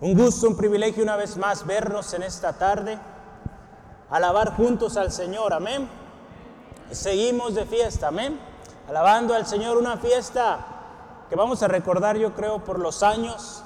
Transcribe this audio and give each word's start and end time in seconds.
Un 0.00 0.16
gusto, 0.16 0.46
un 0.46 0.56
privilegio 0.56 1.02
una 1.02 1.16
vez 1.16 1.36
más 1.36 1.66
vernos 1.66 2.14
en 2.14 2.22
esta 2.22 2.52
tarde, 2.52 2.96
alabar 4.10 4.54
juntos 4.54 4.96
al 4.96 5.10
Señor, 5.10 5.52
amén. 5.52 5.88
Seguimos 6.92 7.56
de 7.56 7.66
fiesta, 7.66 8.06
amén. 8.06 8.38
Alabando 8.88 9.34
al 9.34 9.44
Señor, 9.44 9.76
una 9.76 9.96
fiesta 9.96 10.64
que 11.28 11.34
vamos 11.34 11.64
a 11.64 11.68
recordar 11.68 12.16
yo 12.16 12.32
creo 12.32 12.62
por 12.62 12.78
los 12.78 13.02
años, 13.02 13.64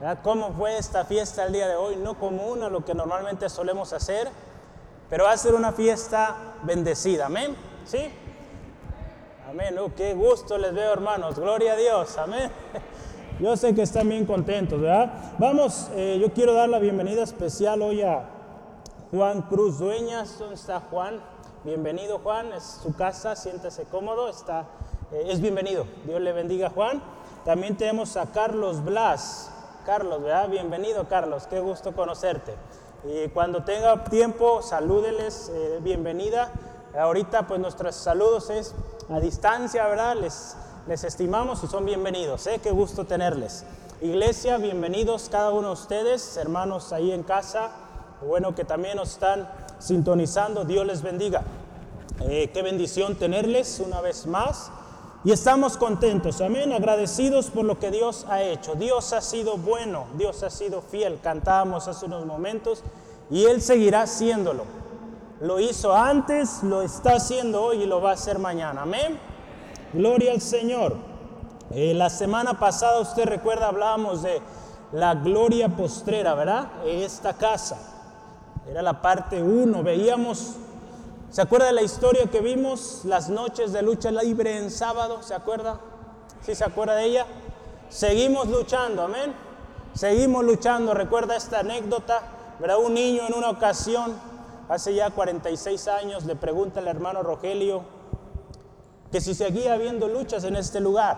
¿verdad? 0.00 0.18
¿Cómo 0.24 0.52
fue 0.54 0.76
esta 0.76 1.04
fiesta 1.04 1.44
el 1.44 1.52
día 1.52 1.68
de 1.68 1.76
hoy? 1.76 1.94
No 1.94 2.18
como 2.18 2.48
una, 2.48 2.68
lo 2.68 2.84
que 2.84 2.92
normalmente 2.92 3.48
solemos 3.48 3.92
hacer, 3.92 4.28
pero 5.08 5.22
va 5.22 5.30
a 5.30 5.36
ser 5.36 5.54
una 5.54 5.70
fiesta 5.70 6.34
bendecida, 6.64 7.26
amén. 7.26 7.54
¿Sí? 7.84 8.10
Amén. 9.48 9.78
Oh, 9.78 9.94
qué 9.94 10.14
gusto 10.14 10.58
les 10.58 10.74
veo, 10.74 10.92
hermanos. 10.92 11.38
Gloria 11.38 11.74
a 11.74 11.76
Dios, 11.76 12.18
amén. 12.18 12.50
Yo 13.40 13.56
sé 13.56 13.74
que 13.74 13.82
están 13.82 14.08
bien 14.08 14.26
contentos, 14.26 14.80
¿verdad? 14.80 15.12
Vamos, 15.38 15.88
eh, 15.94 16.18
yo 16.20 16.32
quiero 16.32 16.54
dar 16.54 16.68
la 16.68 16.78
bienvenida 16.78 17.24
especial 17.24 17.82
hoy 17.82 18.00
a 18.00 18.30
Juan 19.10 19.42
Cruz 19.42 19.80
Dueñas. 19.80 20.38
¿Dónde 20.38 20.54
está 20.54 20.78
Juan? 20.78 21.20
Bienvenido, 21.64 22.20
Juan. 22.20 22.52
Es 22.52 22.78
su 22.80 22.94
casa, 22.94 23.34
siéntese 23.34 23.86
cómodo. 23.86 24.28
Está, 24.28 24.66
eh, 25.10 25.24
es 25.26 25.40
bienvenido. 25.40 25.84
Dios 26.06 26.20
le 26.20 26.32
bendiga, 26.32 26.70
Juan. 26.70 27.02
También 27.44 27.76
tenemos 27.76 28.16
a 28.16 28.26
Carlos 28.26 28.84
Blas. 28.84 29.50
Carlos, 29.84 30.22
¿verdad? 30.22 30.48
Bienvenido, 30.48 31.08
Carlos. 31.08 31.48
Qué 31.48 31.58
gusto 31.58 31.92
conocerte. 31.92 32.54
Y 33.02 33.28
cuando 33.30 33.64
tenga 33.64 34.04
tiempo, 34.04 34.62
salúdeles, 34.62 35.50
eh, 35.52 35.80
bienvenida. 35.82 36.52
Ahorita, 36.96 37.48
pues 37.48 37.58
nuestros 37.58 37.96
saludos 37.96 38.48
es 38.50 38.76
a 39.10 39.18
distancia, 39.18 39.88
¿verdad? 39.88 40.14
Les 40.14 40.56
les 40.86 41.02
estimamos 41.04 41.64
y 41.64 41.66
son 41.66 41.86
bienvenidos. 41.86 42.46
¿eh? 42.46 42.60
Qué 42.62 42.70
gusto 42.70 43.04
tenerles. 43.04 43.64
Iglesia, 44.02 44.58
bienvenidos 44.58 45.28
cada 45.30 45.50
uno 45.50 45.68
de 45.68 45.74
ustedes, 45.74 46.36
hermanos 46.36 46.92
ahí 46.92 47.10
en 47.12 47.22
casa. 47.22 47.70
Bueno 48.26 48.54
que 48.54 48.64
también 48.64 48.96
nos 48.96 49.12
están 49.12 49.48
sintonizando. 49.78 50.64
Dios 50.64 50.86
les 50.86 51.00
bendiga. 51.00 51.42
Eh, 52.20 52.50
qué 52.52 52.62
bendición 52.62 53.16
tenerles 53.16 53.80
una 53.84 54.00
vez 54.02 54.26
más. 54.26 54.70
Y 55.24 55.32
estamos 55.32 55.78
contentos, 55.78 56.42
amén, 56.42 56.70
agradecidos 56.74 57.46
por 57.46 57.64
lo 57.64 57.78
que 57.78 57.90
Dios 57.90 58.26
ha 58.28 58.42
hecho. 58.42 58.74
Dios 58.74 59.14
ha 59.14 59.22
sido 59.22 59.56
bueno, 59.56 60.04
Dios 60.18 60.42
ha 60.42 60.50
sido 60.50 60.82
fiel. 60.82 61.18
Cantábamos 61.22 61.88
hace 61.88 62.04
unos 62.04 62.26
momentos 62.26 62.82
y 63.30 63.46
Él 63.46 63.62
seguirá 63.62 64.02
haciéndolo. 64.02 64.64
Lo 65.40 65.60
hizo 65.60 65.94
antes, 65.94 66.62
lo 66.62 66.82
está 66.82 67.14
haciendo 67.14 67.62
hoy 67.62 67.84
y 67.84 67.86
lo 67.86 68.02
va 68.02 68.10
a 68.10 68.14
hacer 68.14 68.38
mañana. 68.38 68.82
Amén. 68.82 69.18
Gloria 69.94 70.32
al 70.32 70.40
Señor. 70.40 70.96
Eh, 71.70 71.94
la 71.94 72.10
semana 72.10 72.58
pasada, 72.58 72.98
usted 72.98 73.26
recuerda, 73.26 73.68
hablábamos 73.68 74.22
de 74.22 74.42
la 74.90 75.14
gloria 75.14 75.68
postrera, 75.68 76.34
¿verdad? 76.34 76.66
Esta 76.84 77.34
casa. 77.34 77.78
Era 78.68 78.82
la 78.82 79.00
parte 79.00 79.40
1. 79.40 79.84
Veíamos, 79.84 80.56
¿se 81.30 81.40
acuerda 81.40 81.66
de 81.66 81.74
la 81.74 81.82
historia 81.82 82.26
que 82.26 82.40
vimos? 82.40 83.02
Las 83.04 83.28
noches 83.28 83.72
de 83.72 83.82
lucha 83.82 84.10
libre 84.10 84.58
en 84.58 84.72
sábado, 84.72 85.22
¿se 85.22 85.32
acuerda? 85.32 85.78
¿Sí 86.42 86.56
se 86.56 86.64
acuerda 86.64 86.96
de 86.96 87.04
ella? 87.04 87.26
Seguimos 87.88 88.48
luchando, 88.48 89.02
amén. 89.02 89.32
Seguimos 89.94 90.44
luchando. 90.44 90.92
Recuerda 90.92 91.36
esta 91.36 91.60
anécdota, 91.60 92.20
¿verdad? 92.58 92.78
Un 92.84 92.94
niño 92.94 93.28
en 93.28 93.34
una 93.34 93.48
ocasión, 93.48 94.12
hace 94.68 94.92
ya 94.92 95.10
46 95.10 95.86
años, 95.86 96.24
le 96.24 96.34
pregunta 96.34 96.80
al 96.80 96.88
hermano 96.88 97.22
Rogelio, 97.22 97.84
que 99.14 99.20
si 99.20 99.32
seguía 99.32 99.74
habiendo 99.74 100.08
luchas 100.08 100.42
en 100.42 100.56
este 100.56 100.80
lugar. 100.80 101.16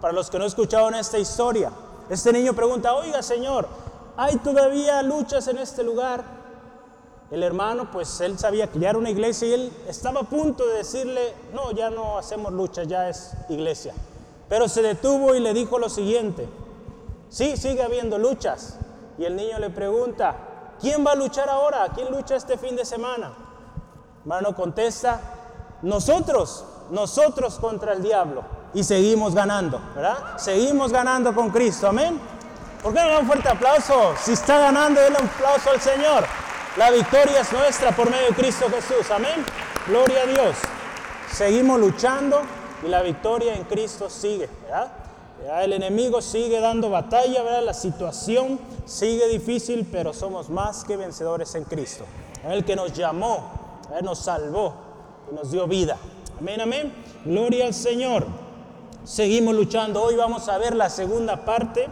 Para 0.00 0.12
los 0.12 0.30
que 0.30 0.38
no 0.38 0.44
escucharon 0.44 0.94
esta 0.94 1.18
historia, 1.18 1.72
este 2.08 2.32
niño 2.32 2.54
pregunta, 2.54 2.94
oiga 2.94 3.24
Señor, 3.24 3.66
¿hay 4.16 4.36
todavía 4.36 5.02
luchas 5.02 5.48
en 5.48 5.58
este 5.58 5.82
lugar? 5.82 6.22
El 7.32 7.42
hermano, 7.42 7.90
pues 7.90 8.20
él 8.20 8.38
sabía 8.38 8.68
que 8.68 8.78
ya 8.78 8.90
era 8.90 8.98
una 8.98 9.10
iglesia 9.10 9.48
y 9.48 9.52
él 9.52 9.72
estaba 9.88 10.20
a 10.20 10.22
punto 10.22 10.64
de 10.64 10.74
decirle, 10.74 11.34
no, 11.52 11.72
ya 11.72 11.90
no 11.90 12.18
hacemos 12.18 12.52
luchas, 12.52 12.86
ya 12.86 13.08
es 13.08 13.32
iglesia. 13.48 13.92
Pero 14.48 14.68
se 14.68 14.80
detuvo 14.80 15.34
y 15.34 15.40
le 15.40 15.54
dijo 15.54 15.80
lo 15.80 15.88
siguiente, 15.88 16.48
sí, 17.30 17.56
sigue 17.56 17.82
habiendo 17.82 18.16
luchas. 18.16 18.78
Y 19.18 19.24
el 19.24 19.34
niño 19.34 19.58
le 19.58 19.70
pregunta, 19.70 20.36
¿quién 20.80 21.04
va 21.04 21.10
a 21.10 21.16
luchar 21.16 21.48
ahora? 21.48 21.88
¿Quién 21.92 22.12
lucha 22.12 22.36
este 22.36 22.56
fin 22.56 22.76
de 22.76 22.84
semana? 22.84 23.32
Hermano 24.20 24.54
contesta, 24.54 25.33
nosotros, 25.84 26.64
nosotros 26.90 27.56
contra 27.56 27.92
el 27.92 28.02
diablo. 28.02 28.42
Y 28.72 28.82
seguimos 28.82 29.34
ganando, 29.34 29.80
¿verdad? 29.94 30.36
Seguimos 30.36 30.90
ganando 30.92 31.32
con 31.34 31.50
Cristo, 31.50 31.88
amén. 31.88 32.18
¿Por 32.82 32.92
qué 32.92 33.00
no 33.00 33.08
da 33.08 33.18
un 33.20 33.26
fuerte 33.26 33.48
aplauso? 33.48 34.14
Si 34.20 34.32
está 34.32 34.58
ganando, 34.58 35.00
denle 35.00 35.18
un 35.20 35.28
aplauso 35.28 35.70
al 35.70 35.80
Señor. 35.80 36.24
La 36.76 36.90
victoria 36.90 37.40
es 37.40 37.52
nuestra 37.52 37.92
por 37.92 38.10
medio 38.10 38.28
de 38.28 38.34
Cristo 38.34 38.66
Jesús, 38.68 39.10
amén. 39.10 39.44
Gloria 39.86 40.22
a 40.22 40.26
Dios. 40.26 40.56
Seguimos 41.30 41.78
luchando 41.78 42.40
y 42.84 42.88
la 42.88 43.02
victoria 43.02 43.54
en 43.54 43.64
Cristo 43.64 44.10
sigue, 44.10 44.48
¿verdad? 44.62 44.90
El 45.62 45.74
enemigo 45.74 46.22
sigue 46.22 46.58
dando 46.60 46.90
batalla, 46.90 47.42
¿verdad? 47.42 47.62
La 47.62 47.74
situación 47.74 48.58
sigue 48.86 49.28
difícil, 49.28 49.86
pero 49.90 50.12
somos 50.12 50.48
más 50.48 50.84
que 50.84 50.96
vencedores 50.96 51.54
en 51.54 51.64
Cristo. 51.64 52.04
El 52.44 52.64
que 52.64 52.74
nos 52.74 52.92
llamó, 52.92 53.50
nos 54.02 54.18
salvó, 54.18 54.74
y 55.30 55.34
nos 55.34 55.50
dio 55.50 55.66
vida. 55.66 55.96
Amén, 56.40 56.60
amén. 56.60 56.92
Gloria 57.24 57.66
al 57.66 57.74
Señor. 57.74 58.26
Seguimos 59.04 59.54
luchando. 59.54 60.02
Hoy 60.02 60.16
vamos 60.16 60.48
a 60.48 60.58
ver 60.58 60.74
la 60.74 60.90
segunda 60.90 61.44
parte 61.44 61.86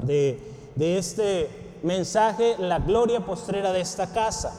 de, 0.00 0.40
de 0.74 0.98
este 0.98 1.78
mensaje, 1.82 2.56
la 2.58 2.78
gloria 2.78 3.20
postrera 3.20 3.72
de 3.72 3.80
esta 3.80 4.06
casa. 4.08 4.52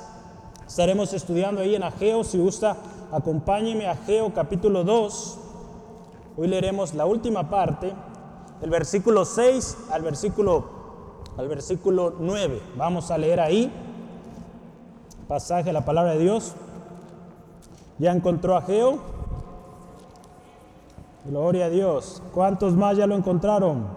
Estaremos 0.68 1.14
estudiando 1.14 1.62
ahí 1.62 1.76
en 1.76 1.84
Ageo. 1.84 2.24
Si 2.24 2.38
gusta, 2.38 2.78
acompáñeme 3.12 3.88
a 3.88 3.92
Ageo 3.92 4.34
capítulo 4.34 4.84
2. 4.84 5.38
Hoy 6.38 6.48
leeremos 6.48 6.94
la 6.94 7.06
última 7.06 7.50
parte, 7.50 7.94
el 8.62 8.70
versículo 8.70 9.26
6 9.26 9.78
al 9.92 10.02
versículo, 10.02 10.66
al 11.38 11.48
versículo 11.48 12.16
9. 12.20 12.62
Vamos 12.76 13.10
a 13.10 13.18
leer 13.18 13.40
ahí, 13.40 13.72
pasaje 15.28 15.66
de 15.66 15.74
la 15.74 15.86
palabra 15.86 16.14
de 16.14 16.20
Dios. 16.20 16.54
¿Ya 17.98 18.12
encontró 18.12 18.58
a 18.58 18.62
Geo? 18.62 19.00
Gloria 21.26 21.66
a 21.66 21.70
Dios. 21.70 22.22
¿Cuántos 22.34 22.74
más 22.74 22.98
ya 22.98 23.08
lo 23.08 23.16
encontraron? 23.16 23.88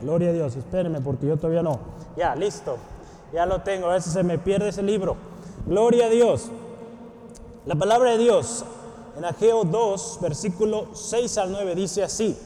Gloria 0.00 0.30
a 0.30 0.32
Dios. 0.32 0.56
Espérenme 0.56 1.00
porque 1.00 1.26
yo 1.26 1.36
todavía 1.36 1.62
no. 1.62 1.80
Ya, 2.16 2.34
listo. 2.36 2.76
Ya 3.32 3.44
lo 3.44 3.62
tengo. 3.62 3.88
A 3.88 3.94
veces 3.94 4.12
se 4.12 4.22
me 4.22 4.38
pierde 4.38 4.68
ese 4.68 4.82
libro. 4.82 5.16
Gloria 5.66 6.06
a 6.06 6.10
Dios. 6.10 6.50
La 7.66 7.74
palabra 7.74 8.12
de 8.12 8.18
Dios 8.18 8.64
en 9.18 9.24
Ageo 9.24 9.64
2, 9.64 10.18
versículo 10.22 10.94
6 10.94 11.38
al 11.38 11.52
9 11.52 11.74
dice 11.74 12.04
así. 12.04 12.38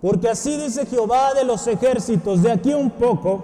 Porque 0.00 0.28
así 0.28 0.56
dice 0.56 0.86
Jehová 0.86 1.34
de 1.34 1.44
los 1.44 1.66
ejércitos, 1.66 2.42
de 2.42 2.52
aquí 2.52 2.74
un 2.74 2.90
poco 2.90 3.42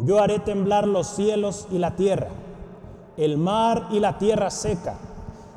yo 0.00 0.18
haré 0.18 0.38
temblar 0.38 0.88
los 0.88 1.06
cielos 1.08 1.68
y 1.70 1.78
la 1.78 1.94
tierra 1.94 2.28
el 3.18 3.36
mar 3.36 3.88
y 3.90 4.00
la 4.00 4.16
tierra 4.16 4.50
seca, 4.50 4.94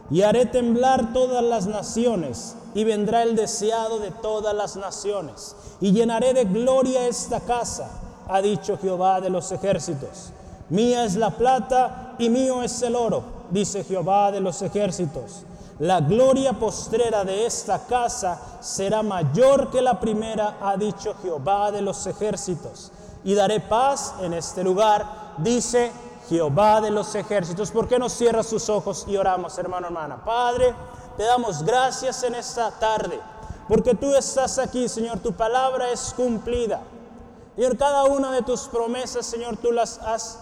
y 0.10 0.24
haré 0.24 0.46
temblar 0.48 1.14
todas 1.14 1.44
las 1.44 1.68
naciones, 1.68 2.58
y 2.74 2.84
vendrá 2.84 3.24
el 3.24 3.36
deseado 3.36 4.00
de 4.00 4.12
todas 4.12 4.54
las 4.54 4.76
naciones, 4.76 5.56
y 5.80 5.92
llenaré 5.94 6.34
de 6.34 6.46
gloria 6.46 7.08
esta 7.08 7.40
casa, 7.40 7.90
ha 8.28 8.42
dicho 8.42 8.78
Jehová 8.78 9.22
de 9.22 9.30
los 9.30 9.52
ejércitos. 9.52 10.32
Mía 10.70 11.06
es 11.06 11.16
la 11.16 11.32
plata 11.32 12.16
y 12.18 12.30
mío 12.30 12.64
es 12.64 12.82
el 12.82 12.96
oro, 12.96 13.24
dice 13.50 13.84
Jehová 13.84 14.32
de 14.32 14.40
los 14.40 14.62
ejércitos. 14.62 15.44
La 15.80 16.00
gloria 16.00 16.54
postrera 16.54 17.24
de 17.26 17.46
esta 17.46 17.86
casa 17.88 18.40
será 18.62 19.04
mayor 19.04 19.70
que 19.70 19.82
la 19.82 20.00
primera, 20.00 20.58
ha 20.62 20.78
dicho 20.78 21.16
Jehová 21.22 21.72
de 21.72 21.82
los 21.82 22.06
ejércitos. 22.08 22.92
Y 23.24 23.34
daré 23.34 23.60
paz 23.60 24.14
en 24.22 24.34
este 24.34 24.64
lugar, 24.64 25.34
dice 25.38 25.92
Jehová 26.32 26.80
de 26.80 26.92
los 26.92 27.14
ejércitos. 27.14 27.72
¿Por 27.72 27.90
qué 27.90 28.00
no 28.00 28.08
cierra 28.08 28.42
sus 28.42 28.70
ojos 28.70 29.04
y 29.06 29.18
oramos, 29.18 29.58
hermano, 29.58 29.88
hermana? 29.88 30.24
Padre, 30.24 30.74
te 31.18 31.24
damos 31.24 31.62
gracias 31.62 32.24
en 32.24 32.36
esta 32.36 32.72
tarde, 32.72 33.20
porque 33.68 33.94
tú 33.96 34.16
estás 34.16 34.58
aquí, 34.58 34.88
Señor, 34.88 35.20
tu 35.20 35.34
palabra 35.34 35.92
es 35.92 36.14
cumplida. 36.16 36.84
Señor, 37.58 37.78
cada 37.78 38.06
una 38.06 38.32
de 38.32 38.44
tus 38.44 38.62
promesas, 38.62 39.26
Señor, 39.26 39.58
tú 39.58 39.74
las 39.74 39.98
has 39.98 40.40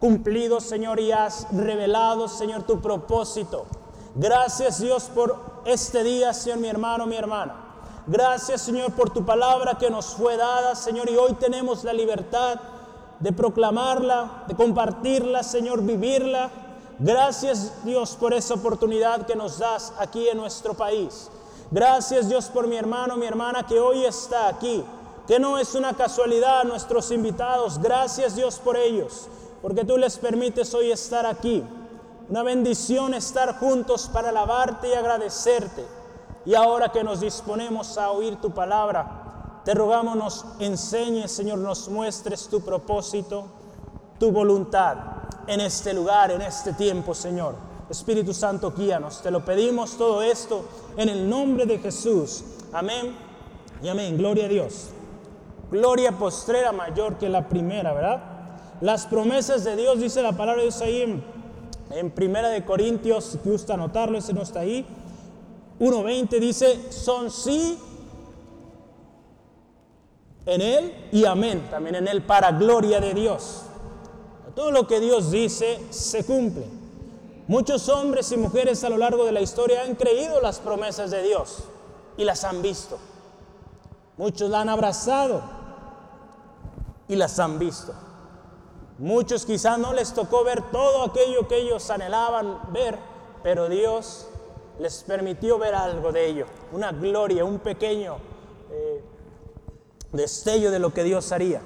cumplido, 0.00 0.58
Señor, 0.58 0.98
y 0.98 1.12
has 1.12 1.46
revelado, 1.52 2.26
Señor, 2.26 2.64
tu 2.64 2.80
propósito. 2.80 3.66
Gracias, 4.16 4.80
Dios, 4.80 5.04
por 5.14 5.62
este 5.64 6.02
día, 6.02 6.34
Señor, 6.34 6.58
mi 6.58 6.66
hermano, 6.66 7.06
mi 7.06 7.14
hermana. 7.14 7.54
Gracias, 8.08 8.62
Señor, 8.62 8.90
por 8.94 9.10
tu 9.10 9.24
palabra 9.24 9.78
que 9.78 9.90
nos 9.90 10.06
fue 10.06 10.36
dada, 10.36 10.74
Señor, 10.74 11.08
y 11.08 11.16
hoy 11.16 11.34
tenemos 11.34 11.84
la 11.84 11.92
libertad 11.92 12.58
de 13.20 13.32
proclamarla, 13.32 14.44
de 14.46 14.54
compartirla, 14.54 15.42
Señor, 15.42 15.82
vivirla. 15.82 16.50
Gracias 16.98 17.72
Dios 17.84 18.16
por 18.16 18.32
esa 18.32 18.54
oportunidad 18.54 19.26
que 19.26 19.36
nos 19.36 19.58
das 19.58 19.92
aquí 19.98 20.28
en 20.28 20.38
nuestro 20.38 20.74
país. 20.74 21.30
Gracias 21.70 22.28
Dios 22.28 22.46
por 22.46 22.66
mi 22.66 22.76
hermano, 22.76 23.16
mi 23.16 23.26
hermana 23.26 23.66
que 23.66 23.80
hoy 23.80 24.04
está 24.04 24.48
aquí, 24.48 24.84
que 25.26 25.38
no 25.38 25.58
es 25.58 25.74
una 25.74 25.94
casualidad 25.94 26.64
nuestros 26.64 27.10
invitados. 27.10 27.78
Gracias 27.80 28.36
Dios 28.36 28.58
por 28.58 28.76
ellos, 28.76 29.28
porque 29.60 29.84
tú 29.84 29.96
les 29.96 30.16
permites 30.16 30.72
hoy 30.74 30.90
estar 30.90 31.26
aquí. 31.26 31.64
Una 32.28 32.42
bendición 32.42 33.14
estar 33.14 33.58
juntos 33.58 34.08
para 34.12 34.30
alabarte 34.30 34.88
y 34.88 34.92
agradecerte. 34.94 35.84
Y 36.44 36.54
ahora 36.54 36.90
que 36.90 37.04
nos 37.04 37.20
disponemos 37.20 37.98
a 37.98 38.10
oír 38.10 38.36
tu 38.40 38.50
palabra, 38.50 39.25
te 39.66 39.74
rogamos 39.74 40.14
nos 40.14 40.44
enseñes, 40.60 41.32
Señor, 41.32 41.58
nos 41.58 41.88
muestres 41.88 42.46
tu 42.46 42.60
propósito, 42.60 43.46
tu 44.16 44.30
voluntad 44.30 44.96
en 45.48 45.60
este 45.60 45.92
lugar, 45.92 46.30
en 46.30 46.40
este 46.42 46.72
tiempo, 46.74 47.12
Señor. 47.12 47.56
Espíritu 47.90 48.32
Santo, 48.32 48.72
guíanos. 48.72 49.20
Te 49.22 49.32
lo 49.32 49.44
pedimos 49.44 49.98
todo 49.98 50.22
esto 50.22 50.64
en 50.96 51.08
el 51.08 51.28
nombre 51.28 51.66
de 51.66 51.80
Jesús. 51.80 52.44
Amén 52.72 53.16
y 53.82 53.88
amén. 53.88 54.16
Gloria 54.16 54.44
a 54.44 54.48
Dios. 54.48 54.90
Gloria 55.72 56.12
postrera 56.12 56.70
mayor 56.70 57.18
que 57.18 57.28
la 57.28 57.48
primera, 57.48 57.92
¿verdad? 57.92 58.22
Las 58.80 59.06
promesas 59.06 59.64
de 59.64 59.74
Dios, 59.74 59.98
dice 59.98 60.22
la 60.22 60.36
palabra 60.36 60.62
de 60.62 60.68
Dios 60.68 60.80
ahí 60.80 61.22
en, 61.90 62.10
Primera 62.12 62.50
de 62.50 62.64
Corintios, 62.64 63.24
si 63.24 63.50
gusta 63.50 63.74
anotarlo, 63.74 64.16
ese 64.16 64.32
no 64.32 64.42
está 64.42 64.60
ahí. 64.60 64.86
1.20 65.80 66.38
dice, 66.38 66.92
son 66.92 67.32
sí 67.32 67.80
en 70.46 70.60
Él 70.62 71.08
y 71.12 71.24
amén, 71.24 71.66
también 71.70 71.96
en 71.96 72.08
Él 72.08 72.22
para 72.22 72.52
gloria 72.52 73.00
de 73.00 73.12
Dios. 73.12 73.62
Todo 74.54 74.70
lo 74.70 74.86
que 74.86 75.00
Dios 75.00 75.30
dice 75.30 75.80
se 75.90 76.24
cumple. 76.24 76.66
Muchos 77.48 77.88
hombres 77.88 78.32
y 78.32 78.36
mujeres 78.36 78.82
a 78.84 78.88
lo 78.88 78.96
largo 78.96 79.24
de 79.24 79.32
la 79.32 79.40
historia 79.40 79.82
han 79.82 79.96
creído 79.96 80.40
las 80.40 80.60
promesas 80.60 81.10
de 81.10 81.22
Dios 81.22 81.64
y 82.16 82.24
las 82.24 82.44
han 82.44 82.62
visto. 82.62 82.98
Muchos 84.16 84.48
la 84.48 84.62
han 84.62 84.68
abrazado 84.68 85.42
y 87.06 87.16
las 87.16 87.38
han 87.38 87.58
visto. 87.58 87.92
Muchos 88.98 89.44
quizá 89.44 89.76
no 89.76 89.92
les 89.92 90.14
tocó 90.14 90.42
ver 90.42 90.62
todo 90.70 91.04
aquello 91.04 91.46
que 91.46 91.58
ellos 91.58 91.90
anhelaban 91.90 92.72
ver, 92.72 92.98
pero 93.42 93.68
Dios 93.68 94.26
les 94.78 95.02
permitió 95.02 95.58
ver 95.58 95.74
algo 95.74 96.12
de 96.12 96.26
ello, 96.26 96.46
una 96.72 96.92
gloria, 96.92 97.44
un 97.44 97.58
pequeño 97.58 98.16
destello 100.16 100.70
de 100.70 100.78
lo 100.78 100.92
que 100.92 101.04
Dios 101.04 101.32
haría. 101.32 101.60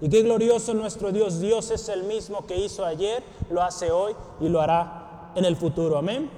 Y 0.00 0.08
qué 0.08 0.22
glorioso 0.22 0.74
nuestro 0.74 1.10
Dios. 1.10 1.40
Dios 1.40 1.70
es 1.70 1.88
el 1.88 2.04
mismo 2.04 2.46
que 2.46 2.56
hizo 2.56 2.84
ayer, 2.84 3.22
lo 3.50 3.62
hace 3.62 3.90
hoy 3.90 4.14
y 4.40 4.48
lo 4.48 4.60
hará 4.60 5.32
en 5.34 5.44
el 5.44 5.56
futuro. 5.56 5.98
Amén. 5.98 6.30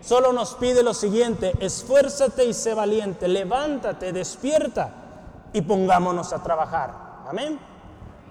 Solo 0.00 0.32
nos 0.32 0.54
pide 0.54 0.82
lo 0.82 0.94
siguiente, 0.94 1.52
esfuérzate 1.60 2.44
y 2.44 2.54
sé 2.54 2.72
valiente, 2.72 3.28
levántate, 3.28 4.12
despierta 4.12 4.90
y 5.52 5.60
pongámonos 5.60 6.32
a 6.32 6.42
trabajar. 6.42 7.24
Amén. 7.28 7.58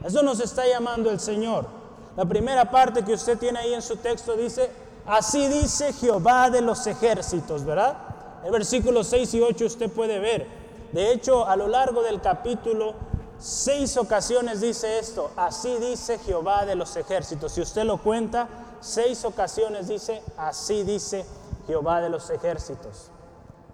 Eso 0.03 0.23
nos 0.23 0.39
está 0.39 0.65
llamando 0.65 1.11
el 1.11 1.19
Señor. 1.19 1.67
La 2.15 2.25
primera 2.25 2.69
parte 2.71 3.03
que 3.03 3.13
usted 3.13 3.37
tiene 3.37 3.59
ahí 3.59 3.73
en 3.73 3.81
su 3.81 3.97
texto 3.97 4.35
dice, 4.35 4.71
así 5.05 5.47
dice 5.47 5.93
Jehová 5.93 6.49
de 6.49 6.61
los 6.61 6.87
ejércitos, 6.87 7.63
¿verdad? 7.63 7.97
El 8.43 8.51
versículo 8.51 9.03
6 9.03 9.33
y 9.35 9.41
8 9.41 9.65
usted 9.65 9.91
puede 9.91 10.19
ver. 10.19 10.58
De 10.93 11.11
hecho, 11.11 11.45
a 11.45 11.55
lo 11.55 11.67
largo 11.67 12.01
del 12.03 12.21
capítulo 12.21 12.95
Seis 13.39 13.95
ocasiones 13.95 14.59
dice 14.59 14.99
esto, 14.99 15.31
así 15.37 15.77
dice 15.77 16.19
Jehová 16.19 16.65
de 16.65 16.75
los 16.75 16.97
ejércitos. 16.97 17.53
Si 17.53 17.61
usted 17.61 17.85
lo 17.85 17.97
cuenta, 18.03 18.49
seis 18.81 19.23
ocasiones 19.23 19.87
dice, 19.87 20.21
así 20.35 20.83
dice 20.83 21.25
Jehová 21.65 22.01
de 22.01 22.09
los 22.09 22.29
ejércitos. 22.29 23.11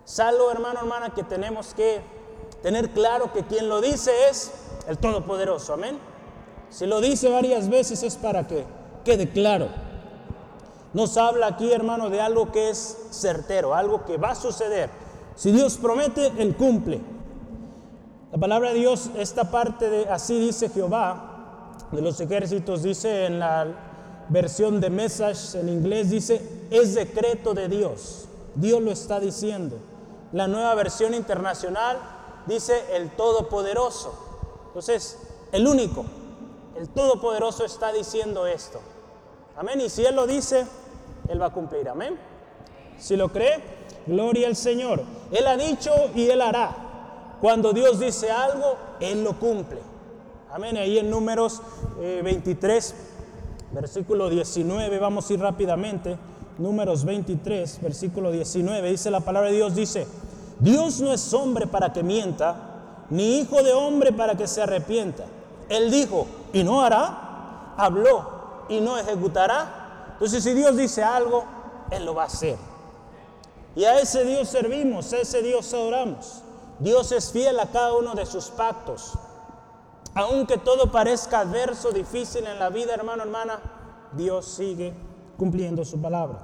Salvo, 0.03 0.51
hermano, 0.51 0.81
hermana, 0.81 1.15
que 1.15 1.23
tenemos 1.23 1.73
que 1.73 1.99
tener 2.61 2.91
claro 2.91 3.33
que 3.33 3.43
quien 3.43 3.67
lo 3.67 3.81
dice 3.81 4.11
es 4.29 4.51
el 4.87 4.99
Todopoderoso, 4.99 5.73
amén. 5.73 5.97
Si 6.69 6.85
lo 6.85 7.01
dice 7.01 7.31
varias 7.31 7.67
veces 7.67 8.03
es 8.03 8.17
para 8.17 8.45
que 8.45 8.67
quede 9.03 9.31
claro. 9.31 9.69
Nos 10.93 11.17
habla 11.17 11.47
aquí, 11.47 11.73
hermano, 11.73 12.11
de 12.11 12.21
algo 12.21 12.51
que 12.51 12.69
es 12.69 12.95
certero, 13.09 13.73
algo 13.73 14.05
que 14.05 14.17
va 14.17 14.31
a 14.31 14.35
suceder. 14.35 14.91
Si 15.35 15.51
Dios 15.51 15.77
promete, 15.77 16.31
Él 16.37 16.55
cumple. 16.55 17.01
La 18.31 18.37
palabra 18.37 18.69
de 18.69 18.79
Dios, 18.79 19.09
esta 19.17 19.49
parte 19.51 19.89
de 19.89 20.09
así 20.09 20.39
dice 20.39 20.69
Jehová, 20.69 21.75
de 21.91 22.01
los 22.01 22.19
ejércitos, 22.19 22.83
dice 22.83 23.25
en 23.25 23.39
la 23.39 23.67
versión 24.29 24.81
de 24.81 24.89
Message 24.89 25.59
en 25.59 25.69
inglés, 25.69 26.09
dice, 26.09 26.41
es 26.71 26.95
decreto 26.95 27.53
de 27.53 27.67
Dios. 27.69 28.25
Dios 28.55 28.81
lo 28.81 28.91
está 28.91 29.19
diciendo. 29.19 29.77
La 30.31 30.47
nueva 30.47 30.73
versión 30.75 31.13
internacional 31.13 31.97
dice 32.45 32.73
el 32.93 33.11
Todopoderoso. 33.11 34.13
Entonces, 34.67 35.17
el 35.51 35.67
único, 35.67 36.05
el 36.77 36.89
Todopoderoso 36.89 37.65
está 37.65 37.93
diciendo 37.93 38.47
esto. 38.47 38.79
Amén. 39.57 39.79
Y 39.81 39.89
si 39.89 40.05
Él 40.05 40.15
lo 40.15 40.27
dice, 40.27 40.65
Él 41.29 41.41
va 41.41 41.47
a 41.47 41.53
cumplir. 41.53 41.87
Amén. 41.87 42.17
Si 42.97 43.15
lo 43.15 43.29
cree, 43.29 43.84
gloria 44.05 44.47
al 44.47 44.55
Señor. 44.55 45.03
Él 45.31 45.47
ha 45.47 45.57
dicho 45.57 45.91
y 46.15 46.29
Él 46.29 46.41
hará. 46.41 46.75
Cuando 47.41 47.73
Dios 47.73 47.99
dice 47.99 48.31
algo, 48.31 48.75
Él 48.99 49.23
lo 49.23 49.37
cumple. 49.39 49.79
Amén. 50.51 50.77
Ahí 50.77 50.97
en 50.97 51.09
números 51.09 51.61
23, 51.99 52.91
eh, 52.91 52.95
versículo 53.71 54.29
19, 54.29 54.99
vamos 54.99 55.29
a 55.29 55.33
ir 55.33 55.39
rápidamente. 55.39 56.17
Números 56.57 57.03
23, 57.03 57.81
versículo 57.81 58.31
19, 58.31 58.89
dice 58.89 59.11
la 59.11 59.19
palabra 59.19 59.49
de 59.49 59.57
Dios, 59.57 59.75
dice, 59.75 60.07
Dios 60.59 61.01
no 61.01 61.11
es 61.11 61.33
hombre 61.33 61.67
para 61.67 61.91
que 61.91 62.01
mienta, 62.01 62.55
ni 63.09 63.39
hijo 63.39 63.61
de 63.61 63.73
hombre 63.73 64.13
para 64.13 64.35
que 64.35 64.47
se 64.47 64.61
arrepienta. 64.61 65.25
Él 65.67 65.91
dijo, 65.91 66.25
y 66.53 66.63
no 66.63 66.81
hará, 66.81 67.73
habló, 67.75 68.65
y 68.69 68.79
no 68.79 68.97
ejecutará. 68.97 70.13
Entonces 70.13 70.43
si 70.43 70.53
Dios 70.53 70.77
dice 70.77 71.03
algo, 71.03 71.43
Él 71.91 72.05
lo 72.05 72.15
va 72.15 72.23
a 72.23 72.27
hacer. 72.27 72.55
Y 73.75 73.83
a 73.83 73.99
ese 73.99 74.23
Dios 74.23 74.47
servimos, 74.47 75.11
a 75.13 75.17
ese 75.17 75.41
Dios 75.41 75.73
adoramos. 75.73 76.41
Dios 76.79 77.11
es 77.11 77.31
fiel 77.31 77.59
a 77.59 77.67
cada 77.67 77.93
uno 77.93 78.15
de 78.15 78.25
sus 78.25 78.45
pactos. 78.47 79.13
Aunque 80.13 80.57
todo 80.57 80.91
parezca 80.91 81.41
adverso, 81.41 81.91
difícil 81.91 82.47
en 82.47 82.57
la 82.57 82.69
vida, 82.69 82.93
hermano, 82.93 83.23
hermana, 83.23 83.59
Dios 84.13 84.45
sigue 84.45 84.93
cumpliendo 85.37 85.83
su 85.83 86.01
palabra. 86.01 86.39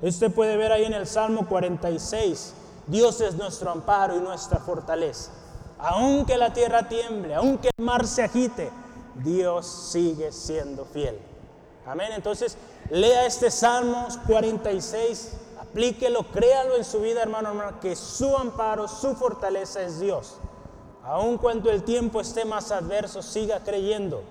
Usted 0.00 0.32
puede 0.32 0.56
ver 0.56 0.72
ahí 0.72 0.84
en 0.84 0.94
el 0.94 1.06
Salmo 1.06 1.46
46, 1.48 2.54
Dios 2.86 3.20
es 3.20 3.34
nuestro 3.34 3.70
amparo 3.70 4.16
y 4.16 4.20
nuestra 4.20 4.58
fortaleza. 4.58 5.32
Aunque 5.78 6.38
la 6.38 6.52
tierra 6.52 6.88
tiemble, 6.88 7.34
aunque 7.34 7.70
el 7.76 7.84
mar 7.84 8.06
se 8.06 8.22
agite, 8.22 8.70
Dios 9.16 9.66
sigue 9.66 10.32
siendo 10.32 10.86
fiel. 10.86 11.18
Amén. 11.86 12.12
Entonces, 12.14 12.56
lea 12.90 13.26
este 13.26 13.50
Salmo 13.50 14.08
46 14.26 15.32
aplíquelo, 15.78 16.24
créalo 16.32 16.74
en 16.76 16.84
su 16.84 17.00
vida, 17.00 17.22
hermano, 17.22 17.50
hermano, 17.50 17.78
que 17.78 17.94
su 17.94 18.36
amparo, 18.36 18.88
su 18.88 19.14
fortaleza 19.14 19.80
es 19.80 20.00
Dios. 20.00 20.34
Aun 21.04 21.38
cuando 21.38 21.70
el 21.70 21.84
tiempo 21.84 22.20
esté 22.20 22.44
más 22.44 22.72
adverso, 22.72 23.22
siga 23.22 23.62
creyendo. 23.62 24.22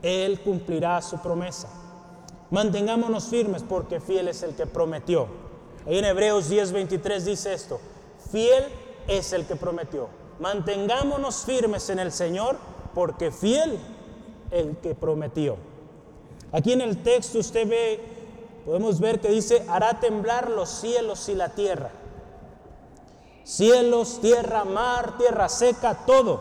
Él 0.00 0.40
cumplirá 0.40 1.02
su 1.02 1.18
promesa. 1.18 1.68
Mantengámonos 2.50 3.26
firmes 3.26 3.62
porque 3.62 4.00
fiel 4.00 4.28
es 4.28 4.42
el 4.42 4.54
que 4.54 4.64
prometió. 4.64 5.26
Ahí 5.86 5.98
en 5.98 6.06
Hebreos 6.06 6.50
10:23 6.50 7.18
dice 7.26 7.52
esto, 7.52 7.78
fiel 8.32 8.64
es 9.06 9.34
el 9.34 9.44
que 9.44 9.56
prometió. 9.56 10.08
Mantengámonos 10.40 11.44
firmes 11.44 11.90
en 11.90 11.98
el 11.98 12.12
Señor 12.12 12.56
porque 12.94 13.30
fiel 13.30 13.78
el 14.50 14.78
que 14.78 14.94
prometió. 14.94 15.56
Aquí 16.50 16.72
en 16.72 16.80
el 16.80 17.02
texto 17.02 17.40
usted 17.40 17.68
ve 17.68 18.17
podemos 18.68 19.00
ver 19.00 19.18
que 19.18 19.30
dice, 19.30 19.64
hará 19.70 19.98
temblar 19.98 20.50
los 20.50 20.68
cielos 20.68 21.30
y 21.30 21.34
la 21.34 21.48
tierra. 21.48 21.88
Cielos, 23.42 24.20
tierra, 24.20 24.64
mar, 24.64 25.16
tierra 25.16 25.48
seca, 25.48 26.04
todo. 26.04 26.38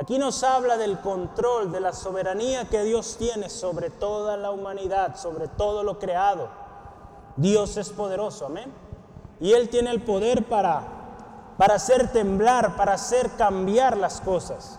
Aquí 0.00 0.16
nos 0.16 0.42
habla 0.42 0.78
del 0.78 0.98
control, 1.00 1.70
de 1.70 1.80
la 1.80 1.92
soberanía 1.92 2.70
que 2.70 2.82
Dios 2.82 3.16
tiene 3.18 3.50
sobre 3.50 3.90
toda 3.90 4.38
la 4.38 4.50
humanidad, 4.50 5.16
sobre 5.16 5.48
todo 5.48 5.82
lo 5.82 5.98
creado. 5.98 6.48
Dios 7.36 7.76
es 7.76 7.90
poderoso, 7.90 8.46
amén. 8.46 8.72
Y 9.38 9.52
Él 9.52 9.68
tiene 9.68 9.90
el 9.90 10.00
poder 10.00 10.46
para, 10.48 10.82
para 11.58 11.74
hacer 11.74 12.10
temblar, 12.10 12.74
para 12.74 12.94
hacer 12.94 13.32
cambiar 13.32 13.98
las 13.98 14.22
cosas. 14.22 14.78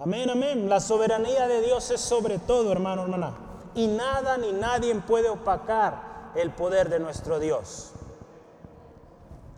Amén, 0.00 0.28
amén. 0.30 0.68
La 0.68 0.80
soberanía 0.80 1.46
de 1.46 1.62
Dios 1.62 1.92
es 1.92 2.00
sobre 2.00 2.40
todo, 2.40 2.72
hermano, 2.72 3.02
hermana 3.02 3.45
y 3.76 3.86
nada 3.86 4.38
ni 4.38 4.52
nadie 4.52 4.94
puede 4.96 5.28
opacar 5.28 6.32
el 6.34 6.50
poder 6.50 6.88
de 6.88 6.98
nuestro 6.98 7.38
Dios. 7.38 7.92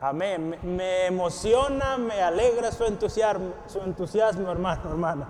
Amén. 0.01 0.59
Me, 0.63 1.07
emociona, 1.07 1.97
me 1.97 2.21
alegra 2.21 2.71
su 2.73 2.85
entusiasmo, 2.85 3.53
su 3.69 3.81
entusiasmo, 3.81 4.51
hermano, 4.51 4.91
hermana. 4.91 5.29